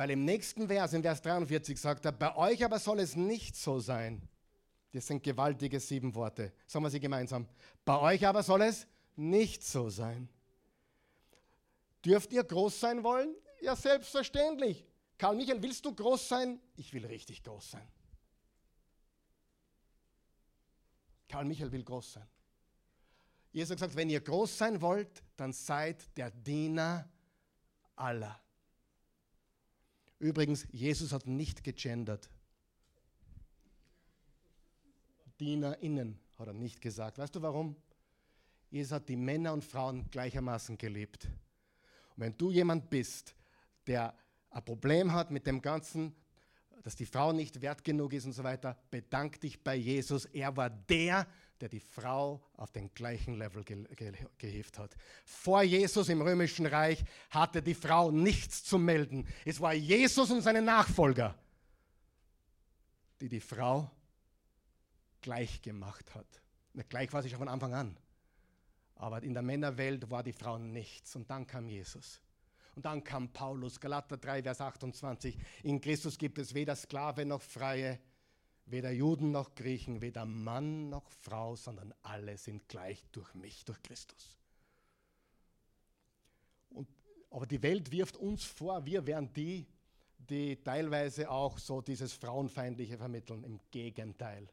[0.00, 3.54] Weil im nächsten Vers, in Vers 43, sagt er, bei euch aber soll es nicht
[3.54, 4.26] so sein.
[4.92, 6.54] Das sind gewaltige sieben Worte.
[6.66, 7.46] Sagen wir sie gemeinsam.
[7.84, 10.30] Bei euch aber soll es nicht so sein.
[12.02, 13.34] Dürft ihr groß sein wollen?
[13.60, 14.86] Ja, selbstverständlich.
[15.18, 16.58] Karl Michael, willst du groß sein?
[16.76, 17.86] Ich will richtig groß sein.
[21.28, 22.28] Karl Michael will groß sein.
[23.52, 27.06] Jesus gesagt, wenn ihr groß sein wollt, dann seid der Diener
[27.96, 28.40] aller.
[30.20, 32.30] Übrigens, Jesus hat nicht gegendert.
[35.40, 37.18] DienerInnen hat er nicht gesagt.
[37.18, 37.74] Weißt du warum?
[38.70, 41.24] Jesus hat die Männer und Frauen gleichermaßen geliebt.
[42.14, 43.34] Und wenn du jemand bist,
[43.86, 44.14] der
[44.50, 46.14] ein Problem hat mit dem Ganzen,
[46.82, 50.26] dass die Frau nicht wert genug ist und so weiter, bedank dich bei Jesus.
[50.26, 51.26] Er war der,
[51.60, 54.96] der die Frau auf den gleichen Level ge ge gehievt hat.
[55.24, 59.26] Vor Jesus im römischen Reich hatte die Frau nichts zu melden.
[59.44, 61.34] Es war Jesus und seine Nachfolger,
[63.20, 63.90] die die Frau
[65.20, 66.26] gleich gemacht hat.
[66.72, 67.96] Na, gleich war sie schon von Anfang an.
[68.94, 71.16] Aber in der Männerwelt war die Frau nichts.
[71.16, 72.20] Und dann kam Jesus.
[72.74, 75.36] Und dann kam Paulus, Galater 3, Vers 28.
[75.64, 77.98] In Christus gibt es weder Sklave noch Freie,
[78.70, 83.82] weder Juden noch Griechen, weder Mann noch Frau, sondern alle sind gleich durch mich, durch
[83.82, 84.38] Christus.
[86.70, 86.88] Und,
[87.30, 89.66] aber die Welt wirft uns vor, wir wären die,
[90.18, 93.42] die teilweise auch so dieses Frauenfeindliche vermitteln.
[93.44, 94.48] Im Gegenteil.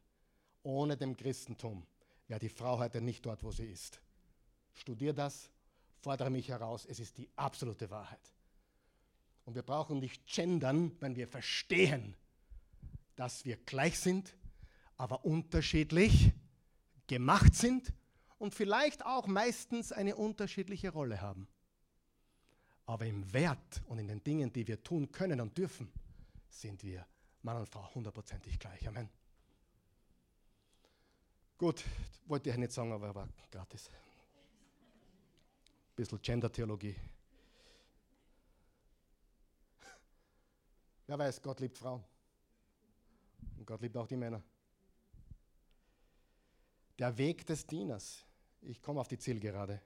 [0.64, 1.86] Ohne dem Christentum
[2.28, 4.02] wäre die Frau heute nicht dort, wo sie ist.
[4.74, 5.50] Studier das,
[6.00, 8.34] fordere mich heraus, es ist die absolute Wahrheit.
[9.46, 12.16] Und wir brauchen nicht gendern, wenn wir verstehen,
[13.18, 14.34] dass wir gleich sind,
[14.96, 16.32] aber unterschiedlich
[17.08, 17.94] gemacht sind
[18.38, 21.48] und vielleicht auch meistens eine unterschiedliche Rolle haben.
[22.86, 25.92] Aber im Wert und in den Dingen, die wir tun können und dürfen,
[26.48, 27.06] sind wir
[27.42, 28.88] Mann und Frau hundertprozentig gleich.
[28.88, 29.10] Amen.
[31.58, 31.84] Gut,
[32.28, 33.90] wollte ich nicht sagen, aber war gratis.
[35.96, 36.96] bisschen Gender-Theologie.
[41.08, 42.04] Wer weiß, Gott liebt Frauen.
[43.68, 44.42] Gott liebt auch die Männer.
[46.98, 48.26] Der Weg des Dieners.
[48.62, 49.82] Ich komme auf die Zielgerade.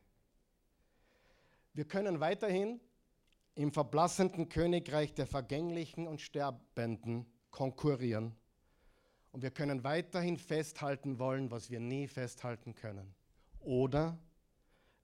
[1.73, 2.79] Wir können weiterhin
[3.55, 8.35] im verblassenden Königreich der Vergänglichen und Sterbenden konkurrieren.
[9.31, 13.15] Und wir können weiterhin festhalten wollen, was wir nie festhalten können.
[13.61, 14.19] Oder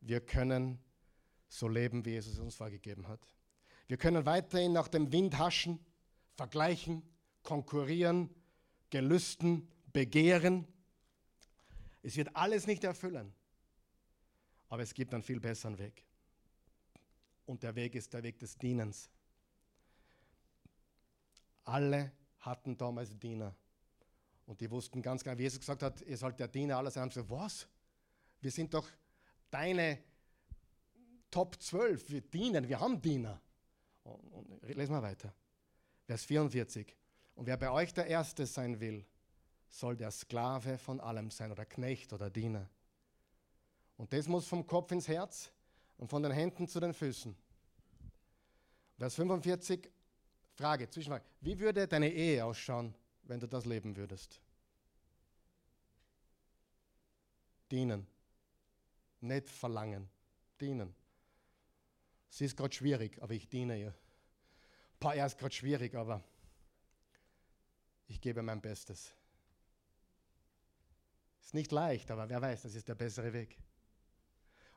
[0.02, 0.78] wir können
[1.50, 3.28] so leben, wie Jesus uns vorgegeben hat.
[3.88, 5.84] Wir können weiterhin nach dem Wind haschen,
[6.36, 7.02] vergleichen,
[7.42, 8.30] konkurrieren,
[8.90, 10.68] gelüsten, begehren.
[12.04, 13.34] Es wird alles nicht erfüllen.
[14.70, 16.04] Aber es gibt einen viel besseren Weg.
[17.46, 19.10] Und der Weg ist der Weg des Dienens.
[21.64, 23.56] Alle hatten damals Diener.
[24.46, 27.04] Und die wussten ganz genau, wie Jesus gesagt hat, ihr sollt der Diener aller sein.
[27.04, 27.68] Haben sie gesagt, was?
[28.40, 28.88] Wir sind doch
[29.50, 30.02] deine
[31.30, 32.10] Top 12.
[32.10, 33.42] Wir dienen, wir haben Diener.
[34.04, 35.34] Und, und, lesen wir weiter.
[36.06, 36.96] Vers 44.
[37.38, 39.06] Und wer bei euch der Erste sein will,
[39.70, 42.68] soll der Sklave von allem sein oder Knecht oder Diener.
[43.96, 45.52] Und das muss vom Kopf ins Herz
[45.98, 47.38] und von den Händen zu den Füßen.
[48.98, 49.88] Vers 45,
[50.56, 51.26] Frage, Zwischenfrage.
[51.42, 54.42] Wie würde deine Ehe ausschauen, wenn du das leben würdest?
[57.70, 58.08] Dienen.
[59.22, 60.10] Nicht verlangen.
[60.60, 60.96] Dienen.
[62.30, 63.94] Sie ist gerade schwierig, aber ich diene ihr.
[65.00, 66.24] Paar, er ist gerade schwierig, aber
[68.08, 69.14] ich gebe mein Bestes.
[71.42, 73.58] Ist nicht leicht, aber wer weiß, das ist der bessere Weg.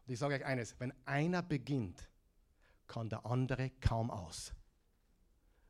[0.06, 2.08] Und ich sage euch eines, wenn einer beginnt,
[2.86, 4.52] kann der andere kaum aus.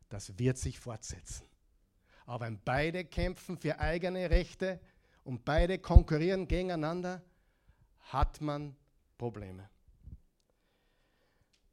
[0.09, 1.47] Das wird sich fortsetzen.
[2.25, 4.79] Aber wenn beide kämpfen für eigene Rechte
[5.23, 7.23] und beide konkurrieren gegeneinander,
[7.99, 8.75] hat man
[9.17, 9.69] Probleme.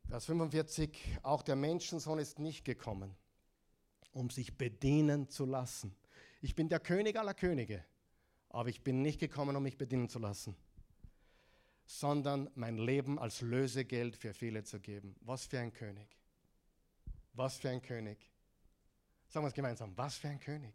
[0.09, 3.15] Vers 45, auch der Menschensohn ist nicht gekommen,
[4.13, 5.95] um sich bedienen zu lassen.
[6.41, 7.85] Ich bin der König aller Könige,
[8.51, 10.57] aber ich bin nicht gekommen, um mich bedienen zu lassen,
[11.85, 15.17] sondern mein Leben als Lösegeld für viele zu geben.
[15.21, 16.09] Was für ein König.
[17.35, 18.19] Was für ein König.
[19.29, 20.75] Sagen wir es gemeinsam, was für ein König.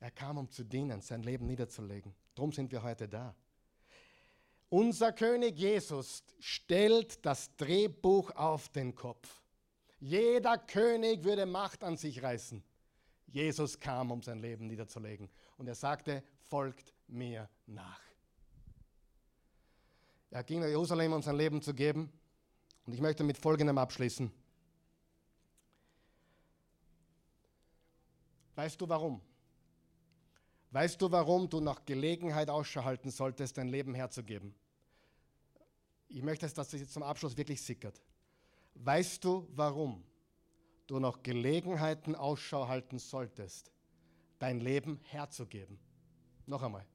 [0.00, 2.14] Er kam, um zu dienen, sein Leben niederzulegen.
[2.34, 3.34] Darum sind wir heute da.
[4.68, 9.41] Unser König Jesus stellt das Drehbuch auf den Kopf.
[10.02, 12.60] Jeder König würde Macht an sich reißen.
[13.28, 15.30] Jesus kam, um sein Leben niederzulegen.
[15.56, 18.00] Und er sagte, folgt mir nach.
[20.32, 22.12] Er ging nach Jerusalem, um sein Leben zu geben.
[22.84, 24.32] Und ich möchte mit Folgendem abschließen.
[28.56, 29.20] Weißt du warum?
[30.72, 34.52] Weißt du, warum du nach Gelegenheit Ausschau halten solltest, dein Leben herzugeben?
[36.08, 38.02] Ich möchte, dass das jetzt zum Abschluss wirklich sickert.
[38.74, 40.02] Weißt du, warum
[40.86, 43.70] du nach Gelegenheiten Ausschau halten solltest,
[44.38, 45.78] dein Leben herzugeben?
[46.46, 46.86] Noch einmal.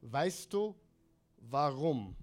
[0.00, 0.74] Weißt du,
[1.38, 2.16] warum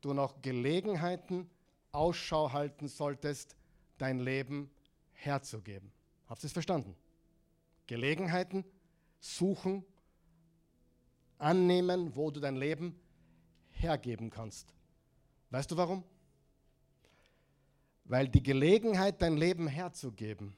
[0.00, 1.48] du nach Gelegenheiten
[1.92, 3.56] Ausschau halten solltest,
[3.98, 4.70] dein Leben
[5.12, 5.92] herzugeben?
[6.26, 6.96] Habt ihr es verstanden?
[7.86, 8.64] Gelegenheiten
[9.18, 9.84] suchen,
[11.38, 12.98] annehmen, wo du dein Leben
[13.70, 14.74] hergeben kannst.
[15.50, 16.04] Weißt du warum?
[18.10, 20.56] Weil die Gelegenheit, dein Leben herzugeben,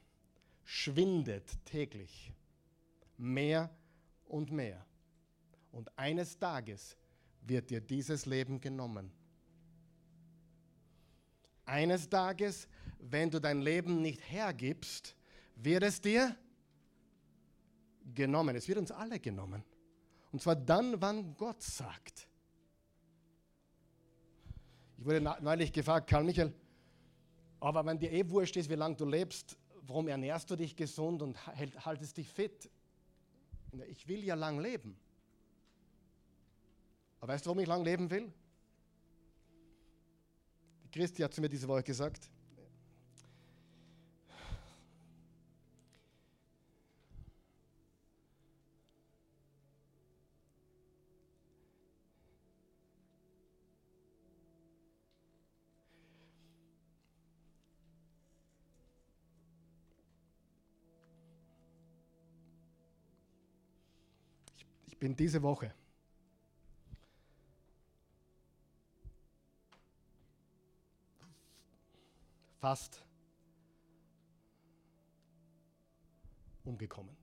[0.64, 2.32] schwindet täglich
[3.18, 3.68] mehr
[4.24, 4.86] und mehr.
[5.70, 6.96] Und eines Tages
[7.42, 9.12] wird dir dieses Leben genommen.
[11.66, 15.14] Eines Tages, wenn du dein Leben nicht hergibst,
[15.56, 16.34] wird es dir
[18.14, 18.56] genommen.
[18.56, 19.62] Es wird uns alle genommen.
[20.32, 22.26] Und zwar dann, wann Gott sagt.
[24.96, 26.54] Ich wurde neulich gefragt, Karl Michael,
[27.62, 31.22] aber wenn dir eh wurscht ist, wie lange du lebst, warum ernährst du dich gesund
[31.22, 32.68] und haltest dich fit?
[33.88, 34.96] Ich will ja lang leben.
[37.20, 38.32] Aber weißt du, warum ich lang leben will?
[40.84, 42.28] Die Christi hat zu mir diese Woche gesagt,
[65.02, 65.74] bin diese Woche
[72.60, 73.04] fast
[76.62, 77.16] umgekommen.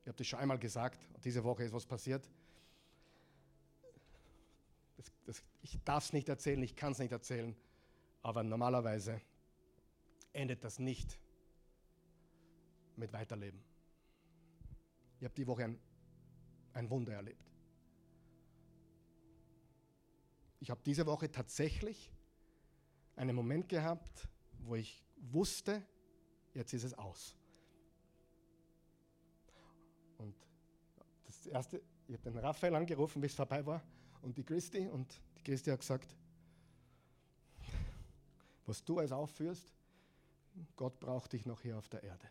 [0.00, 2.26] Ich habe das schon einmal gesagt, diese Woche ist was passiert.
[4.96, 7.54] das, das, ich darf es nicht erzählen, ich kann es nicht erzählen,
[8.22, 9.20] aber normalerweise
[10.32, 11.18] endet das nicht
[12.96, 13.62] mit Weiterleben.
[15.18, 15.78] Ich habe die Woche ein,
[16.74, 17.50] ein Wunder erlebt.
[20.60, 22.10] Ich habe diese Woche tatsächlich
[23.16, 24.28] einen Moment gehabt,
[24.60, 25.82] wo ich wusste,
[26.54, 27.36] jetzt ist es aus.
[30.18, 30.34] Und
[31.24, 33.82] das erste, ich habe den Raphael angerufen, bis es vorbei war,
[34.22, 36.16] und die Christi, und die Christi hat gesagt,
[38.66, 39.74] was du als aufführst,
[40.76, 42.26] Gott braucht dich noch hier auf der Erde.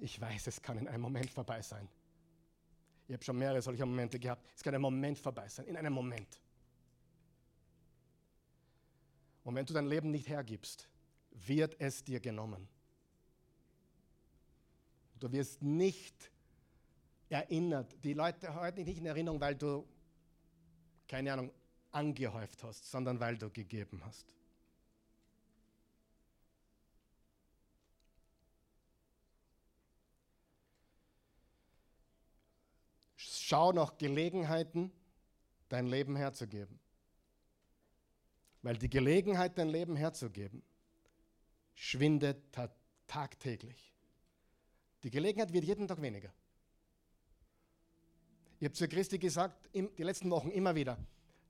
[0.00, 1.88] Ich weiß, es kann in einem Moment vorbei sein.
[3.06, 4.46] Ich habe schon mehrere solcher Momente gehabt.
[4.56, 6.40] Es kann ein Moment vorbei sein, in einem Moment.
[9.44, 10.88] Und wenn du dein Leben nicht hergibst,
[11.32, 12.68] wird es dir genommen.
[15.18, 16.30] Du wirst nicht
[17.28, 17.94] erinnert.
[18.02, 19.86] Die Leute halten dich nicht in Erinnerung, weil du,
[21.06, 21.50] keine Ahnung,
[21.92, 24.26] angehäuft hast, sondern weil du gegeben hast.
[33.50, 34.92] Schau nach Gelegenheiten,
[35.68, 36.78] dein Leben herzugeben.
[38.62, 40.62] Weil die Gelegenheit, dein Leben herzugeben,
[41.74, 42.56] schwindet
[43.08, 43.92] tagtäglich.
[45.02, 46.32] Die Gelegenheit wird jeden Tag weniger.
[48.60, 50.96] Ich habe zu Christi gesagt, die letzten Wochen immer wieder,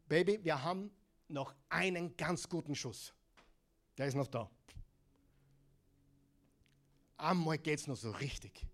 [0.09, 0.91] Baby, wir haben
[1.29, 3.13] noch einen ganz guten Schuss.
[3.99, 4.51] Der ist noch da.
[7.19, 8.67] Einmal geht es noch so richtig.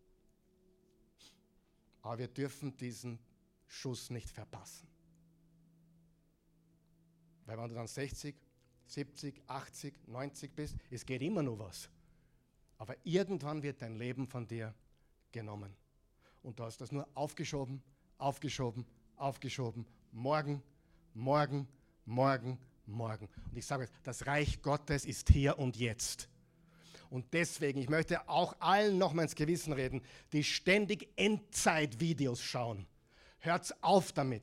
[2.07, 3.19] Aber wir dürfen diesen
[3.67, 4.87] Schuss nicht verpassen.
[7.45, 8.37] Weil wenn du dann 60,
[8.87, 11.91] 70, 80, 90 bist, es geht immer nur was.
[12.79, 14.73] Aber irgendwann wird dein Leben von dir
[15.33, 15.75] genommen.
[16.45, 17.83] Und du hast das nur aufgeschoben,
[18.19, 18.87] aufgeschoben,
[19.17, 19.85] aufgeschoben.
[20.13, 20.63] Morgen,
[21.13, 21.67] morgen,
[22.05, 23.29] morgen, morgen.
[23.51, 26.29] Und ich sage das Reich Gottes ist hier und jetzt.
[27.11, 30.03] Und deswegen, ich möchte auch allen noch mal ins Gewissen reden,
[30.33, 32.87] die ständig Endzeit-Videos schauen.
[33.39, 34.43] Hört auf damit.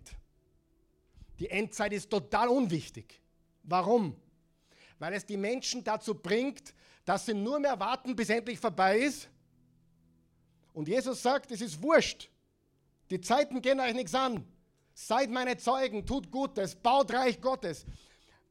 [1.39, 3.19] Die Endzeit ist total unwichtig.
[3.63, 4.15] Warum?
[4.99, 6.73] Weil es die Menschen dazu bringt,
[7.05, 9.29] dass sie nur mehr warten, bis endlich vorbei ist.
[10.73, 12.29] Und Jesus sagt, es ist wurscht.
[13.09, 14.45] Die Zeiten gehen euch nichts an.
[14.93, 17.85] Seid meine Zeugen, tut Gutes, baut Reich Gottes.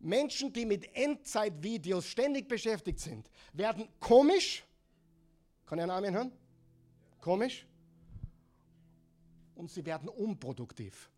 [0.03, 4.65] Menschen, die mit Endzeitvideos ständig beschäftigt sind, werden komisch.
[5.65, 6.33] Kann ich einen Namen hören?
[7.21, 7.67] Komisch.
[9.55, 11.09] Und sie werden unproduktiv,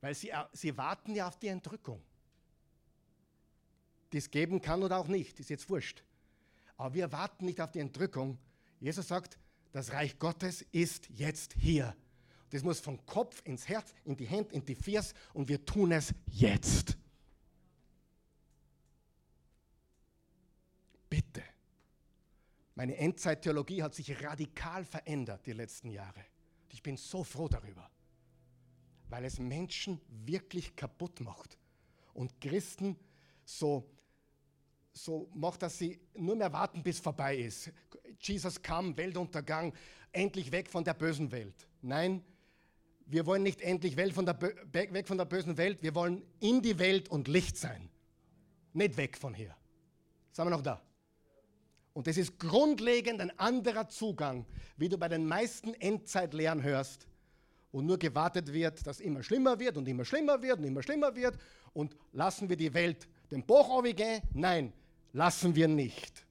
[0.00, 2.02] weil sie, sie warten ja auf die Entrückung.
[4.12, 6.02] Die es geben kann oder auch nicht, ist jetzt wurscht.
[6.76, 8.38] Aber wir warten nicht auf die Entrückung.
[8.80, 9.38] Jesus sagt,
[9.70, 11.96] das Reich Gottes ist jetzt hier.
[12.50, 15.92] Das muss vom Kopf ins Herz, in die Hände, in die Fiers und wir tun
[15.92, 16.98] es jetzt.
[22.74, 26.24] Meine Endzeittheologie hat sich radikal verändert die letzten Jahre.
[26.70, 27.90] Ich bin so froh darüber,
[29.08, 31.58] weil es Menschen wirklich kaputt macht
[32.14, 32.96] und Christen
[33.44, 33.90] so,
[34.92, 37.70] so macht, dass sie nur mehr warten, bis vorbei ist.
[38.20, 39.74] Jesus kam, Weltuntergang,
[40.12, 41.68] endlich weg von der bösen Welt.
[41.82, 42.24] Nein,
[43.04, 46.62] wir wollen nicht endlich weg von, der, weg von der bösen Welt, wir wollen in
[46.62, 47.90] die Welt und Licht sein.
[48.72, 49.54] Nicht weg von hier.
[50.32, 50.80] Sind wir noch da?
[51.94, 57.06] Und das ist grundlegend ein anderer Zugang, wie du bei den meisten Endzeitlehren hörst,
[57.70, 61.14] wo nur gewartet wird, dass immer schlimmer wird und immer schlimmer wird und immer schlimmer
[61.14, 61.38] wird.
[61.74, 64.22] Und lassen wir die Welt den Bach gehen?
[64.32, 64.72] Nein,
[65.12, 66.26] lassen wir nicht.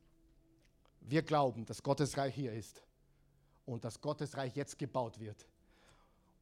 [1.02, 2.84] Wir glauben, dass Gottes Reich hier ist
[3.66, 5.48] und dass Gottes Reich jetzt gebaut wird.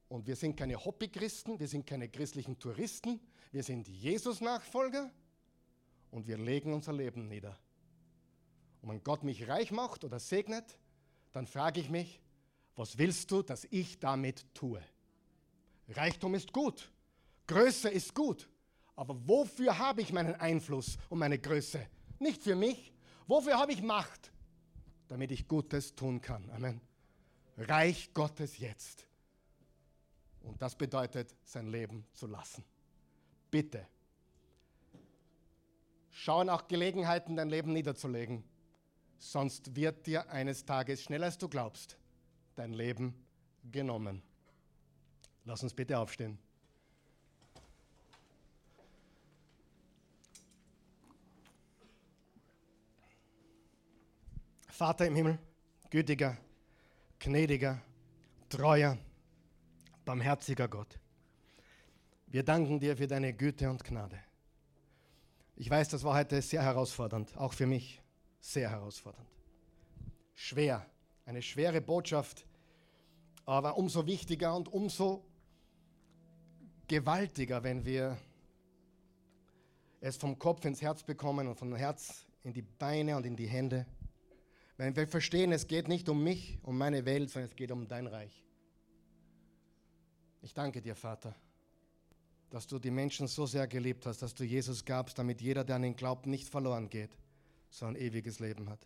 [0.07, 3.19] Und wir sind keine Hobbychristen, wir sind keine christlichen Touristen,
[3.51, 5.11] wir sind Jesus-Nachfolger
[6.11, 7.57] und wir legen unser Leben nieder.
[8.81, 10.77] Und wenn Gott mich reich macht oder segnet,
[11.31, 12.21] dann frage ich mich,
[12.75, 14.81] was willst du, dass ich damit tue?
[15.89, 16.91] Reichtum ist gut,
[17.47, 18.47] Größe ist gut,
[18.95, 21.85] aber wofür habe ich meinen Einfluss und meine Größe?
[22.19, 22.93] Nicht für mich.
[23.27, 24.31] Wofür habe ich Macht?
[25.07, 26.49] Damit ich Gutes tun kann.
[26.51, 26.81] Amen.
[27.57, 29.05] Reich Gottes jetzt.
[30.41, 32.63] Und das bedeutet, sein Leben zu lassen.
[33.51, 33.85] Bitte.
[36.11, 38.43] Schau nach Gelegenheiten, dein Leben niederzulegen
[39.19, 41.97] sonst wird dir eines Tages, schneller als du glaubst,
[42.55, 43.13] dein Leben
[43.71, 44.23] genommen.
[45.45, 46.39] Lass uns bitte aufstehen.
[54.67, 55.37] Vater im Himmel,
[55.89, 56.37] gütiger,
[57.19, 57.81] gnädiger,
[58.47, 58.97] treuer,
[60.05, 60.97] barmherziger Gott.
[62.27, 64.17] Wir danken dir für deine Güte und Gnade.
[65.57, 68.01] Ich weiß, das war heute sehr herausfordernd, auch für mich
[68.39, 69.27] sehr herausfordernd.
[70.33, 70.85] Schwer,
[71.25, 72.45] eine schwere Botschaft,
[73.45, 75.25] aber umso wichtiger und umso
[76.87, 78.17] gewaltiger, wenn wir
[80.01, 83.47] es vom Kopf ins Herz bekommen und vom Herz in die Beine und in die
[83.47, 83.85] Hände.
[84.77, 87.87] Wenn wir verstehen, es geht nicht um mich, um meine Welt, sondern es geht um
[87.87, 88.45] dein Reich.
[90.41, 91.35] Ich danke dir, Vater,
[92.49, 95.75] dass du die Menschen so sehr geliebt hast, dass du Jesus gabst, damit jeder, der
[95.75, 97.11] an ihn glaubt, nicht verloren geht,
[97.69, 98.85] sondern ewiges Leben hat.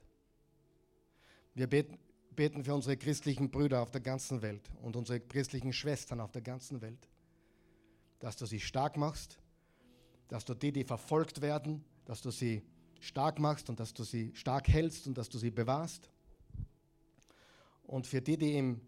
[1.56, 6.32] Wir beten, für unsere christlichen Brüder auf der ganzen Welt und unsere christlichen Schwestern auf
[6.32, 7.08] der ganzen Welt,
[8.20, 9.40] dass du sie stark machst,
[10.30, 12.64] dass du die, die verfolgt werden, dass du sie
[13.00, 16.10] stark machst und dass du sie stark hältst und dass du sie bewahrst.
[17.84, 18.82] Und für die, die im,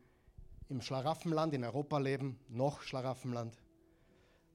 [0.69, 3.55] im Schlaraffenland in Europa leben, noch Schlaraffenland,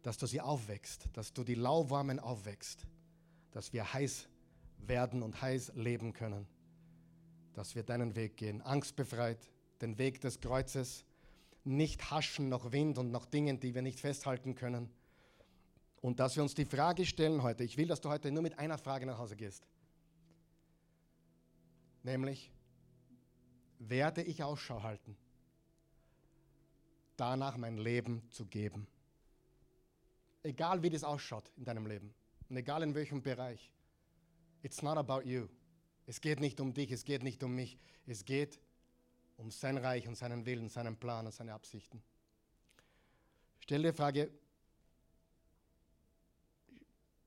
[0.02, 2.86] dass du sie aufwächst, dass du die Lauwarmen aufwächst,
[3.52, 4.29] dass wir heiß
[4.88, 6.46] werden und heiß leben können,
[7.52, 9.50] dass wir deinen Weg gehen, angstbefreit,
[9.80, 11.04] den Weg des Kreuzes,
[11.64, 14.90] nicht haschen noch Wind und noch Dingen, die wir nicht festhalten können,
[16.00, 18.58] und dass wir uns die Frage stellen heute, ich will, dass du heute nur mit
[18.58, 19.66] einer Frage nach Hause gehst.
[22.02, 22.50] Nämlich,
[23.78, 25.16] werde ich Ausschau halten,
[27.16, 28.86] danach mein Leben zu geben?
[30.42, 32.14] Egal wie das ausschaut in deinem Leben
[32.48, 33.70] und egal in welchem Bereich.
[34.62, 35.48] It's not about you.
[36.06, 37.78] Es geht nicht um dich, es geht nicht um mich.
[38.06, 38.58] Es geht
[39.36, 42.02] um sein Reich und seinen Willen, seinen Plan und seine Absichten.
[43.60, 44.30] Stell dir die Frage,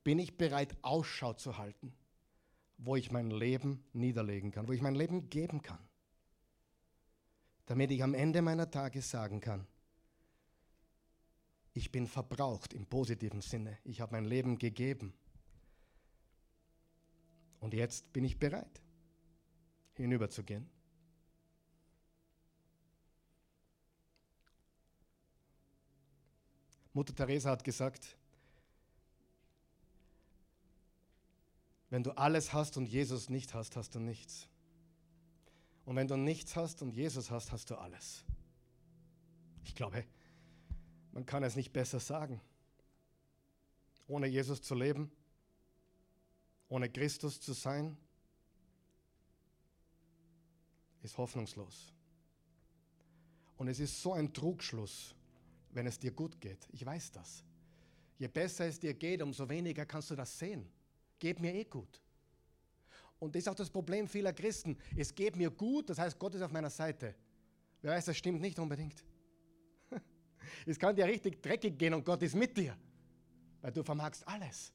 [0.03, 1.93] bin ich bereit, Ausschau zu halten,
[2.77, 5.79] wo ich mein Leben niederlegen kann, wo ich mein Leben geben kann,
[7.65, 9.65] damit ich am Ende meiner Tage sagen kann,
[11.73, 15.13] ich bin verbraucht im positiven Sinne, ich habe mein Leben gegeben
[17.63, 18.81] und jetzt bin ich bereit,
[19.93, 20.69] hinüberzugehen.
[26.91, 28.17] Mutter Teresa hat gesagt,
[31.89, 34.49] Wenn du alles hast und Jesus nicht hast, hast du nichts.
[35.85, 38.25] Und wenn du nichts hast und Jesus hast, hast du alles.
[39.63, 40.03] Ich glaube,
[41.11, 42.41] man kann es nicht besser sagen.
[44.07, 45.11] Ohne Jesus zu leben,
[46.73, 47.95] ohne Christus zu sein,
[51.01, 51.93] ist hoffnungslos.
[53.57, 55.15] Und es ist so ein Trugschluss,
[55.71, 56.67] wenn es dir gut geht.
[56.71, 57.43] Ich weiß das.
[58.17, 60.69] Je besser es dir geht, umso weniger kannst du das sehen
[61.23, 62.01] geht mir eh gut.
[63.17, 64.77] Und das ist auch das Problem vieler Christen.
[64.97, 67.15] Es geht mir gut, das heißt, Gott ist auf meiner Seite.
[67.81, 69.05] Wer weiß, das stimmt nicht unbedingt.
[70.65, 72.77] Es kann dir richtig dreckig gehen und Gott ist mit dir,
[73.61, 74.73] weil du vermagst alles.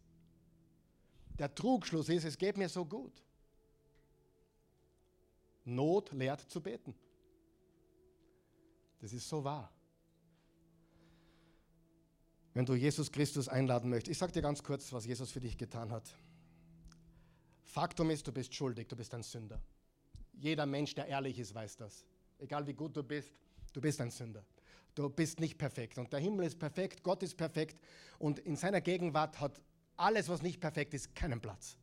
[1.38, 3.22] Der Trugschluss ist, es geht mir so gut.
[5.64, 6.94] Not lehrt zu beten.
[9.00, 9.70] Das ist so wahr.
[12.54, 15.56] Wenn du Jesus Christus einladen möchtest, ich sage dir ganz kurz, was Jesus für dich
[15.56, 16.12] getan hat.
[17.62, 19.60] Faktum ist, du bist schuldig, du bist ein Sünder.
[20.32, 22.04] Jeder Mensch, der ehrlich ist, weiß das.
[22.38, 23.32] Egal wie gut du bist,
[23.72, 24.44] du bist ein Sünder.
[24.94, 25.98] Du bist nicht perfekt.
[25.98, 27.78] Und der Himmel ist perfekt, Gott ist perfekt.
[28.18, 29.60] Und in seiner Gegenwart hat
[29.98, 31.76] alles, was nicht perfekt ist, keinen Platz.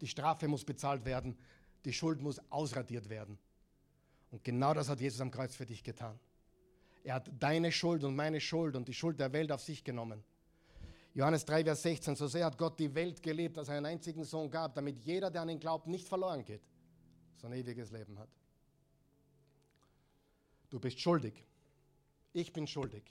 [0.00, 1.38] Die Strafe muss bezahlt werden,
[1.84, 3.38] die Schuld muss ausradiert werden.
[4.30, 6.18] Und genau das hat Jesus am Kreuz für dich getan.
[7.04, 10.24] Er hat deine Schuld und meine Schuld und die Schuld der Welt auf sich genommen.
[11.14, 14.24] Johannes 3, Vers 16, so sehr hat Gott die Welt geliebt, dass er einen einzigen
[14.24, 16.62] Sohn gab, damit jeder, der an ihn glaubt, nicht verloren geht,
[17.36, 18.30] sondern ewiges Leben hat.
[20.70, 21.44] Du bist schuldig.
[22.32, 23.02] Ich bin schuldig.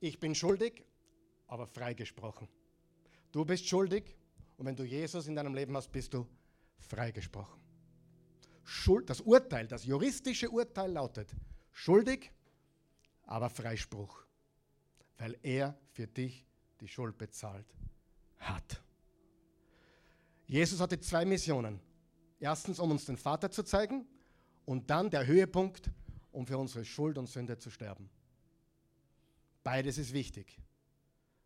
[0.00, 0.84] Ich bin schuldig,
[1.46, 2.48] aber freigesprochen.
[3.36, 4.16] Du bist schuldig
[4.56, 6.26] und wenn du Jesus in deinem Leben hast, bist du
[6.78, 7.60] freigesprochen.
[8.64, 11.36] Schuld, das Urteil, das juristische Urteil lautet
[11.70, 12.32] schuldig,
[13.24, 14.24] aber Freispruch,
[15.18, 16.46] weil er für dich
[16.80, 17.66] die Schuld bezahlt
[18.38, 18.82] hat.
[20.46, 21.78] Jesus hatte zwei Missionen.
[22.40, 24.06] Erstens, um uns den Vater zu zeigen
[24.64, 25.90] und dann der Höhepunkt,
[26.32, 28.08] um für unsere Schuld und Sünde zu sterben.
[29.62, 30.58] Beides ist wichtig.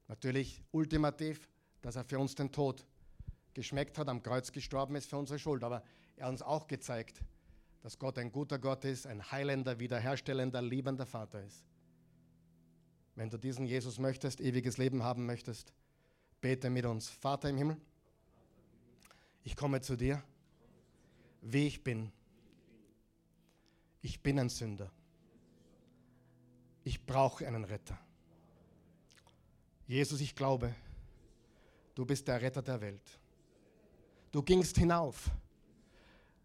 [0.07, 1.50] Natürlich ultimativ,
[1.83, 2.85] dass er für uns den Tod
[3.55, 5.65] geschmeckt hat, am Kreuz gestorben ist für unsere Schuld.
[5.65, 5.83] Aber
[6.17, 7.23] er hat uns auch gezeigt,
[7.83, 11.65] dass Gott ein guter Gott ist, ein heilender, wiederherstellender, liebender Vater ist.
[13.15, 15.73] Wenn du diesen Jesus möchtest, ewiges Leben haben möchtest,
[16.41, 17.09] bete mit uns.
[17.09, 17.77] Vater im Himmel,
[19.43, 20.23] ich komme zu dir,
[21.41, 22.13] wie ich bin.
[24.03, 24.91] Ich bin ein Sünder.
[26.85, 27.99] Ich brauche einen Retter.
[29.87, 30.75] Jesus, ich glaube,
[32.01, 33.21] du bist der Retter der Welt.
[34.33, 35.31] Du gingst hinauf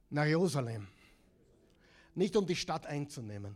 [0.09, 0.85] nach Jerusalem,
[2.13, 3.55] nicht um die Stadt einzunehmen,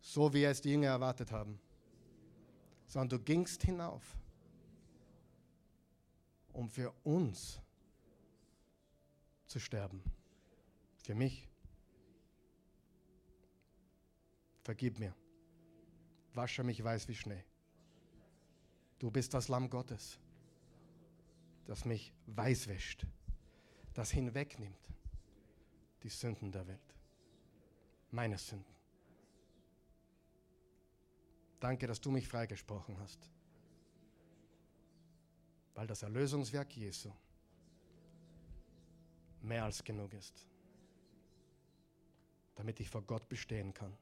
[0.00, 1.58] so wie es die Jünger erwartet haben,
[2.86, 4.16] sondern du gingst hinauf,
[6.52, 7.58] um für uns
[9.48, 10.00] zu sterben,
[11.02, 11.48] für mich.
[14.62, 15.12] Vergib mir,
[16.32, 17.44] wasche mich weiß wie Schnee.
[19.00, 20.20] Du bist das Lamm Gottes,
[21.68, 23.06] das mich weiß wäscht,
[23.92, 24.88] das hinwegnimmt
[26.02, 26.94] die Sünden der Welt,
[28.10, 28.74] meine Sünden.
[31.60, 33.30] Danke, dass du mich freigesprochen hast,
[35.74, 37.12] weil das Erlösungswerk Jesu
[39.42, 40.46] mehr als genug ist,
[42.54, 43.94] damit ich vor Gott bestehen kann.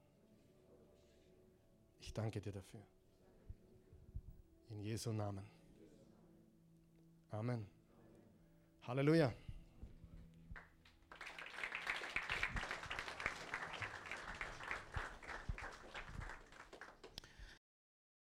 [1.98, 2.86] Ich danke dir dafür.
[4.68, 5.55] In Jesu Namen.
[7.32, 7.66] Amen.
[8.80, 9.32] Halleluja.